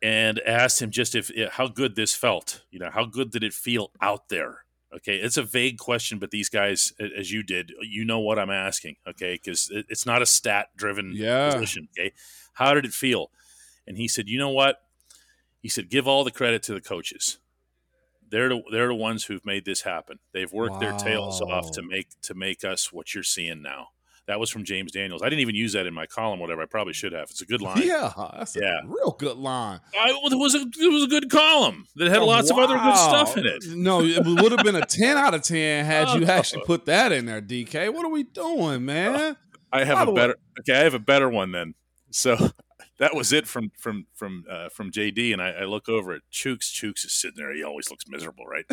and 0.01 0.41
asked 0.47 0.81
him 0.81 0.93
just 0.93 1.17
if 1.17 1.33
how 1.55 1.67
good 1.67 1.97
this 1.97 2.15
felt, 2.15 2.63
you 2.71 2.79
know, 2.79 2.91
how 2.93 3.05
good 3.05 3.33
did 3.33 3.43
it 3.43 3.53
feel 3.53 3.91
out 4.01 4.29
there? 4.29 4.65
Okay, 4.95 5.17
it's 5.17 5.37
a 5.37 5.43
vague 5.43 5.79
question, 5.79 6.21
but 6.21 6.31
these 6.31 6.49
guys, 6.49 6.93
as 7.19 7.33
you 7.33 7.43
did, 7.43 7.73
you 7.83 8.05
know 8.05 8.21
what 8.21 8.39
I'm 8.39 8.51
asking. 8.51 8.95
Okay, 9.09 9.41
because 9.43 9.73
it's 9.73 10.07
not 10.07 10.23
a 10.23 10.27
stat 10.27 10.69
driven 10.77 11.11
yeah. 11.17 11.53
position. 11.53 11.89
Okay, 11.99 12.13
how 12.53 12.75
did 12.75 12.85
it 12.85 12.93
feel? 12.93 13.33
And 13.89 13.97
he 13.97 14.07
said, 14.07 14.29
you 14.29 14.39
know 14.39 14.51
what? 14.51 14.77
He 15.61 15.69
said, 15.69 15.91
give 15.91 16.09
all 16.09 16.25
the 16.25 16.31
credit 16.31 16.63
to 16.65 16.75
the 16.75 16.81
coaches. 16.81 17.39
They're 18.31 18.49
the, 18.49 18.63
they're 18.71 18.89
the 18.89 18.95
ones 18.95 19.25
who've 19.25 19.45
made 19.45 19.65
this 19.65 19.83
happen. 19.83 20.19
They've 20.33 20.53
worked 20.53 20.75
wow. 20.75 20.79
their 20.79 20.93
tails 20.93 21.41
off 21.41 21.73
to 21.73 21.83
make 21.83 22.09
to 22.23 22.35
make 22.35 22.65
us 22.65 22.93
what 22.93 23.13
you're 23.15 23.25
seeing 23.25 23.61
now. 23.61 23.89
That 24.27 24.39
was 24.39 24.49
from 24.49 24.63
James 24.63 24.93
Daniels. 24.93 25.23
I 25.23 25.29
didn't 25.29 25.41
even 25.41 25.57
use 25.57 25.73
that 25.73 25.87
in 25.87 25.95
my 25.95 26.07
column, 26.07 26.39
whatever. 26.39 26.63
I 26.63 26.67
probably 26.67 26.93
should 26.93 27.13
have. 27.13 27.31
It's 27.31 27.41
a 27.41 27.47
good 27.47 27.61
line. 27.61 27.83
Yeah, 27.83 28.13
that's 28.39 28.55
yeah. 28.55 28.81
real 28.85 29.17
good 29.19 29.37
line. 29.37 29.81
I, 30.01 30.11
it 30.11 30.39
was 30.39 30.55
a 30.55 30.61
it 30.61 30.93
was 30.93 31.03
a 31.03 31.09
good 31.09 31.29
column 31.31 31.87
that 31.97 32.09
had 32.09 32.19
oh, 32.19 32.27
lots 32.27 32.53
wow. 32.53 32.63
of 32.63 32.71
other 32.71 32.79
good 32.79 32.97
stuff 32.97 33.37
in 33.37 33.47
it. 33.47 33.65
No, 33.75 34.03
it 34.03 34.25
would 34.25 34.53
have 34.53 34.63
been 34.63 34.77
a 34.77 34.87
ten 34.87 35.17
out 35.17 35.35
of 35.35 35.43
ten 35.43 35.85
had 35.85 36.11
you 36.11 36.25
oh. 36.29 36.31
actually 36.31 36.63
put 36.65 36.87
that 36.87 37.11
in 37.11 37.27
there, 37.27 37.43
DK. 37.43 37.93
What 37.93 38.05
are 38.05 38.11
we 38.11 38.23
doing, 38.23 38.77
uh, 38.77 38.79
man? 38.79 39.37
I 39.73 39.85
have 39.85 40.07
By 40.07 40.13
a 40.13 40.15
better. 40.15 40.37
Okay, 40.61 40.79
I 40.79 40.85
have 40.85 40.95
a 40.95 41.01
better 41.01 41.29
one 41.29 41.51
then. 41.51 41.75
So 42.13 42.37
that 43.01 43.15
was 43.15 43.33
it 43.33 43.49
from 43.49 43.73
from 43.79 44.07
from 44.15 44.45
uh, 44.49 44.69
from 44.69 44.93
JD, 44.93 45.33
and 45.33 45.41
I, 45.41 45.51
I, 45.53 45.65
look 45.65 45.89
over 45.89 46.13
at 46.13 46.21
Chooks. 46.31 46.71
Chooks 46.71 47.07
is 47.07 47.15
sitting 47.15 47.37
there. 47.37 47.53
He 47.55 47.65
always 47.65 47.91
looks 47.91 48.05
miserable, 48.07 48.45
right? 48.45 48.67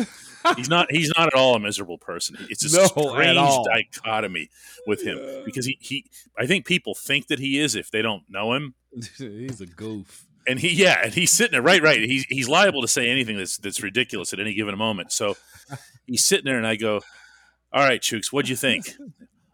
he's 0.56 0.68
not. 0.68 0.86
He's 0.98 1.10
not 1.16 1.28
at 1.28 1.34
all 1.34 1.54
a 1.54 1.58
miserable 1.58 1.96
person. 1.96 2.36
It's 2.50 2.62
a 2.62 2.76
no, 2.76 2.84
strange 2.84 3.66
dichotomy 3.66 4.50
with 4.86 5.02
him 5.02 5.18
yeah. 5.18 5.40
because 5.46 5.64
he 5.64 5.78
he. 5.80 6.10
I 6.38 6.46
think 6.46 6.66
people 6.66 6.94
think 6.94 7.28
that 7.28 7.38
he 7.38 7.58
is 7.58 7.74
if 7.74 7.90
they 7.90 8.02
don't 8.02 8.24
know 8.28 8.52
him. 8.52 8.74
he's 9.18 9.62
a 9.62 9.66
goof. 9.66 10.26
And 10.46 10.60
he, 10.60 10.74
yeah, 10.74 11.00
and 11.04 11.12
he's 11.12 11.30
sitting 11.30 11.52
there, 11.52 11.62
right, 11.62 11.82
right. 11.82 12.00
He's 12.00 12.24
he's 12.24 12.48
liable 12.48 12.82
to 12.82 12.88
say 12.88 13.08
anything 13.08 13.38
that's 13.38 13.56
that's 13.56 13.82
ridiculous 13.82 14.34
at 14.34 14.40
any 14.40 14.52
given 14.52 14.76
moment. 14.76 15.10
So 15.10 15.36
he's 16.06 16.24
sitting 16.24 16.44
there, 16.44 16.58
and 16.58 16.66
I 16.66 16.76
go, 16.76 17.00
"All 17.72 17.82
right, 17.82 18.00
Chooks, 18.00 18.30
what'd 18.30 18.48
you 18.48 18.56
think?" 18.56 18.94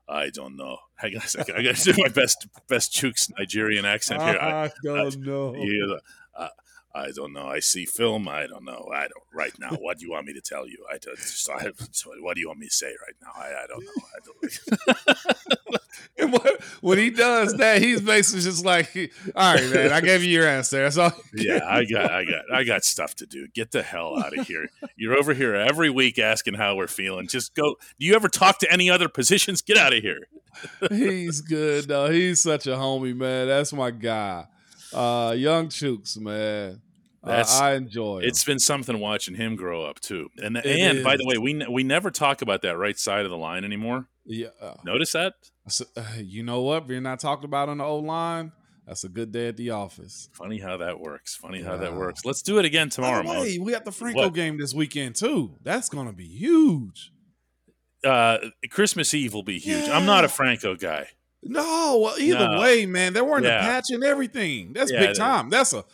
I 0.09 0.31
don't 0.31 0.57
know. 0.57 0.79
I 1.03 1.09
guess 1.09 1.37
I 1.37 1.63
got 1.63 1.77
to 1.77 1.93
do 1.93 2.03
my 2.03 2.09
best 2.09 2.47
best 2.69 2.93
Chooks 2.93 3.31
Nigerian 3.39 3.85
accent 3.85 4.23
here. 4.23 4.39
I, 4.41 4.65
I 4.65 4.71
don't 4.83 5.19
know. 5.21 5.55
you, 5.55 5.99
uh, 6.37 6.49
I 6.95 7.11
don't 7.11 7.33
know. 7.33 7.47
I 7.47 7.61
see 7.61 7.87
film. 7.87 8.29
I 8.29 8.47
don't 8.47 8.65
know. 8.65 8.89
I 8.95 9.03
don't 9.03 9.25
right 9.33 9.53
now. 9.59 9.71
What 9.71 9.99
do 9.99 10.07
you 10.07 10.13
want 10.13 10.27
me 10.27 10.33
to 10.35 10.41
tell 10.41 10.69
you? 10.69 10.85
I 10.93 10.99
don't. 10.99 11.19
So 11.19 11.53
I, 11.53 11.71
so 11.91 12.11
what 12.21 12.35
do 12.35 12.41
you 12.41 12.49
want 12.49 12.61
me 12.61 12.67
to 12.69 12.75
say 12.75 12.87
right 12.87 13.17
now? 13.21 13.33
I, 13.37 13.65
I 13.65 13.67
don't 13.67 13.85
know. 13.85 14.03
I 14.15 14.19
don't. 14.25 15.81
And 16.17 16.33
what, 16.33 16.63
when 16.81 16.99
he 16.99 17.11
does 17.11 17.55
that, 17.55 17.83
he's 17.83 18.01
basically 18.01 18.43
just 18.43 18.65
like, 18.65 19.13
"All 19.35 19.55
right, 19.55 19.69
man, 19.71 19.93
I 19.93 20.01
gave 20.01 20.23
you 20.23 20.31
your 20.31 20.47
answer. 20.47 20.83
That's 20.83 20.97
all." 20.97 21.13
yeah, 21.35 21.61
I 21.69 21.85
got, 21.85 22.11
I 22.11 22.25
got, 22.25 22.53
I 22.53 22.65
got 22.65 22.85
stuff 22.85 23.17
to 23.17 23.27
do. 23.27 23.49
Get 23.49 23.73
the 23.73 23.83
hell 23.83 24.19
out 24.19 24.37
of 24.37 24.47
here. 24.47 24.69
You're 24.97 25.17
over 25.17 25.35
here 25.35 25.55
every 25.55 25.91
week 25.91 26.19
asking 26.19 26.55
how 26.55 26.77
we're 26.77 26.87
feeling. 26.87 27.27
Just 27.27 27.55
go. 27.55 27.77
Do 27.99 28.07
you 28.07 28.15
ever 28.15 28.29
talk 28.29 28.59
to 28.61 28.73
any 28.73 28.91
other 28.91 29.09
positions? 29.09 29.61
Get 29.63 29.77
out 29.77 29.93
of 29.93 30.03
here. 30.03 30.29
he's 30.89 31.41
good 31.41 31.89
though. 31.89 32.11
He's 32.11 32.43
such 32.43 32.67
a 32.67 32.77
homie, 32.77 33.17
man. 33.17 33.49
That's 33.49 33.73
my 33.73 33.91
guy. 33.91 34.47
Uh, 34.95 35.33
young 35.33 35.69
Chooks, 35.69 36.19
man. 36.19 36.81
Uh, 37.23 37.27
That's- 37.29 37.59
I 37.61 37.75
enjoy. 37.75 38.19
him. 38.21 38.29
It's 38.29 38.45
been 38.45 38.59
something 38.59 38.99
watching 39.01 39.35
him 39.35 39.57
grow 39.57 39.83
up 39.85 39.99
too. 40.01 40.29
And 40.43 40.57
and 40.59 41.03
by 41.03 41.17
the 41.17 41.25
way, 41.27 41.39
we 41.39 41.65
we 41.71 41.83
never 41.83 42.11
talk 42.11 42.43
about 42.43 42.63
that 42.63 42.77
right 42.77 42.99
side 42.99 43.25
of 43.25 43.31
the 43.31 43.37
line 43.39 43.65
anymore. 43.65 44.09
yeah. 44.27 44.49
Notice 44.85 45.13
that? 45.13 45.35
so- 45.69 45.87
uh, 45.97 46.03
you 46.19 46.43
know 46.43 46.61
what? 46.63 46.87
We're 46.87 47.01
not 47.01 47.21
talking 47.21 47.45
about 47.47 47.69
on 47.71 47.79
the 47.79 47.85
old 47.85 48.05
line. 48.05 48.53
That's 48.87 49.03
a 49.05 49.09
good 49.09 49.33
day 49.33 49.49
at 49.49 49.57
the 49.57 49.71
office. 49.71 50.29
Funny 50.35 50.59
how 50.59 50.77
that 50.77 51.01
works. 51.01 51.35
Funny 51.35 51.63
how 51.63 51.79
that 51.79 51.95
works. 51.95 52.27
Let's 52.27 52.43
do 52.43 52.59
it 52.59 52.67
again 52.67 52.91
tomorrow, 52.91 53.23
the 53.23 53.59
we 53.59 53.73
got 53.73 53.87
the 53.87 53.93
Franco 53.93 54.25
What? 54.25 54.35
game 54.35 54.59
this 54.59 54.75
weekend 54.75 55.17
too. 55.17 55.57
That's 55.63 55.89
gonna 55.89 56.13
be 56.13 56.27
huge. 56.27 57.11
Uh, 58.05 58.37
Christmas 58.71 59.15
Eve 59.15 59.33
will 59.33 59.43
be 59.43 59.59
huge. 59.59 59.89
I'm 59.89 60.05
not 60.05 60.25
a 60.27 60.29
Franco 60.29 60.75
guy. 60.77 61.09
No, 61.45 61.99
well, 61.99 62.19
either 62.19 62.49
No. 62.49 62.61
way, 62.61 62.87
man, 62.87 63.13
they're 63.13 63.25
wearing 63.25 63.45
Yeah. 63.45 63.61
the 63.61 63.67
patch 63.67 63.91
and 63.91 64.03
everything. 64.03 64.73
That's 64.73 64.91
Yeah, 64.91 65.01
big 65.07 65.15
time. 65.17 65.51
That's 65.51 65.73
a 65.73 65.85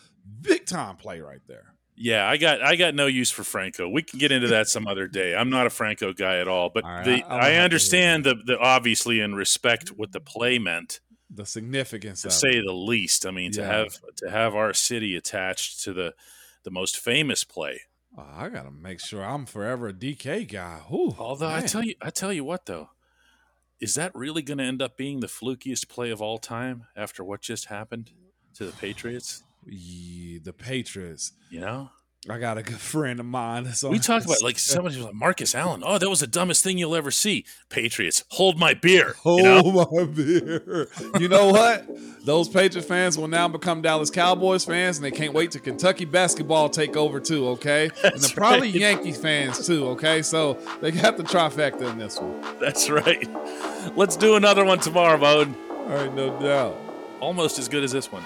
big 0.41 0.67
time 0.67 0.97
play 0.97 1.21
right 1.21 1.41
there. 1.47 1.75
Yeah, 1.97 2.27
I 2.29 2.37
got 2.39 2.63
I 2.63 2.77
got 2.77 2.95
no 2.95 3.07
use 3.07 3.31
for 3.31 3.45
Franco. 3.45 3.87
We 3.89 4.03
can 4.03 4.19
get 4.19 4.33
into 4.33 4.49
that 4.49 4.69
some 4.69 4.87
other 4.87 5.07
day. 5.07 5.35
I'm 5.35 5.51
not 5.51 5.67
a 5.67 5.71
Franco 5.71 6.13
guy 6.15 6.39
at 6.39 6.49
all, 6.49 6.71
but 6.71 6.85
All 6.85 6.91
right, 6.91 7.05
the, 7.05 7.11
I- 7.11 7.15
I'm 7.15 7.21
gonna 7.29 7.43
have 7.45 7.53
I, 7.53 7.57
understand 7.65 8.25
the, 8.25 8.37
the 8.47 8.59
obviously 8.59 9.21
and 9.21 9.37
respect 9.37 9.89
what 9.91 10.13
the 10.13 10.21
play 10.21 10.59
meant 10.59 11.01
The 11.29 11.45
significance 11.45 12.23
to 12.23 12.31
say 12.31 12.49
it. 12.51 12.65
the 12.65 12.73
least. 12.73 13.27
I 13.27 13.33
mean, 13.33 13.53
to 13.53 13.65
have 13.65 13.99
to 14.17 14.31
have 14.31 14.55
our 14.55 14.73
city 14.73 15.15
attached 15.15 15.83
to 15.85 15.93
the 15.93 16.15
the 16.63 16.71
most 16.71 16.99
famous 16.99 17.45
play. 17.45 17.83
Oh, 18.17 18.25
I 18.35 18.49
gotta 18.49 18.71
make 18.71 19.01
sure 19.01 19.23
I'm 19.23 19.45
forever 19.47 19.89
a 19.89 19.93
DK 19.93 20.45
guy. 20.49 20.81
Ooh, 20.93 21.15
Although 21.19 21.49
I 21.51 21.61
tell 21.63 21.83
you, 21.85 21.95
I 22.01 22.09
tell 22.11 22.33
you 22.33 22.45
what 22.45 22.65
though, 22.67 22.91
is 23.81 23.95
that 23.95 24.14
really 24.14 24.43
going 24.43 24.59
to 24.59 24.64
end 24.64 24.83
up 24.83 24.97
being 24.97 25.21
the 25.21 25.27
flukiest 25.27 25.88
play 25.88 26.11
of 26.11 26.21
all 26.21 26.38
time 26.38 26.87
after 26.95 27.25
what 27.25 27.40
just 27.40 27.66
happened 27.66 28.11
to 28.55 28.66
the 28.66 28.73
Patriots? 28.73 29.43
Yeah, 29.66 30.40
the 30.43 30.53
Patriots. 30.53 31.33
You 31.49 31.61
know, 31.61 31.90
I 32.28 32.38
got 32.38 32.59
a 32.59 32.62
good 32.62 32.78
friend 32.80 33.18
of 33.18 33.26
mine. 33.26 33.64
That's 33.64 33.83
we 33.83 33.98
talked 33.98 34.26
about 34.26 34.42
like 34.42 34.59
somebody 34.59 34.96
was 34.96 35.06
like 35.06 35.14
Marcus 35.14 35.54
Allen. 35.54 35.83
Oh, 35.85 35.98
that 35.98 36.09
was 36.09 36.20
the 36.20 36.26
dumbest 36.26 36.62
thing 36.62 36.76
you'll 36.76 36.94
ever 36.94 37.11
see. 37.11 37.44
Patriots, 37.70 38.24
hold 38.28 38.59
my 38.59 38.74
beer. 38.74 39.14
Hold 39.22 39.40
you 39.40 39.46
know? 39.46 39.87
my 39.90 40.04
beer. 40.04 40.88
You 41.18 41.28
know 41.28 41.48
what? 41.48 41.87
Those 42.24 42.48
Patriots 42.48 42.87
fans 42.87 43.16
will 43.16 43.28
now 43.28 43.48
become 43.48 43.80
Dallas 43.80 44.11
Cowboys 44.11 44.64
fans, 44.64 44.98
and 44.98 45.04
they 45.04 45.11
can't 45.11 45.33
wait 45.33 45.52
to 45.52 45.61
Kentucky 45.61 46.04
basketball 46.04 46.68
take 46.68 46.96
over 46.96 47.20
too. 47.20 47.48
Okay, 47.50 47.90
and 48.04 48.20
they're 48.20 48.30
probably 48.35 48.68
right. 48.68 48.80
Yankee 48.80 49.12
fans 49.12 49.66
too. 49.66 49.88
Okay, 49.90 50.20
so 50.20 50.54
they 50.83 50.90
got 50.90 51.16
the 51.16 51.22
trifecta 51.22 51.90
in 51.90 51.98
this 51.98 52.20
one. 52.20 52.40
That's 52.61 52.90
right. 52.90 53.28
Let's 53.96 54.16
do 54.16 54.37
another 54.37 54.64
one 54.64 54.80
tomorrow, 54.80 55.18
Bode. 55.18 55.54
All 55.70 55.87
right, 55.87 56.14
no 56.14 56.38
doubt. 56.38 56.76
Almost 57.20 57.59
as 57.59 57.68
good 57.68 57.83
as 57.83 57.92
this 57.92 58.12
one. 58.12 58.22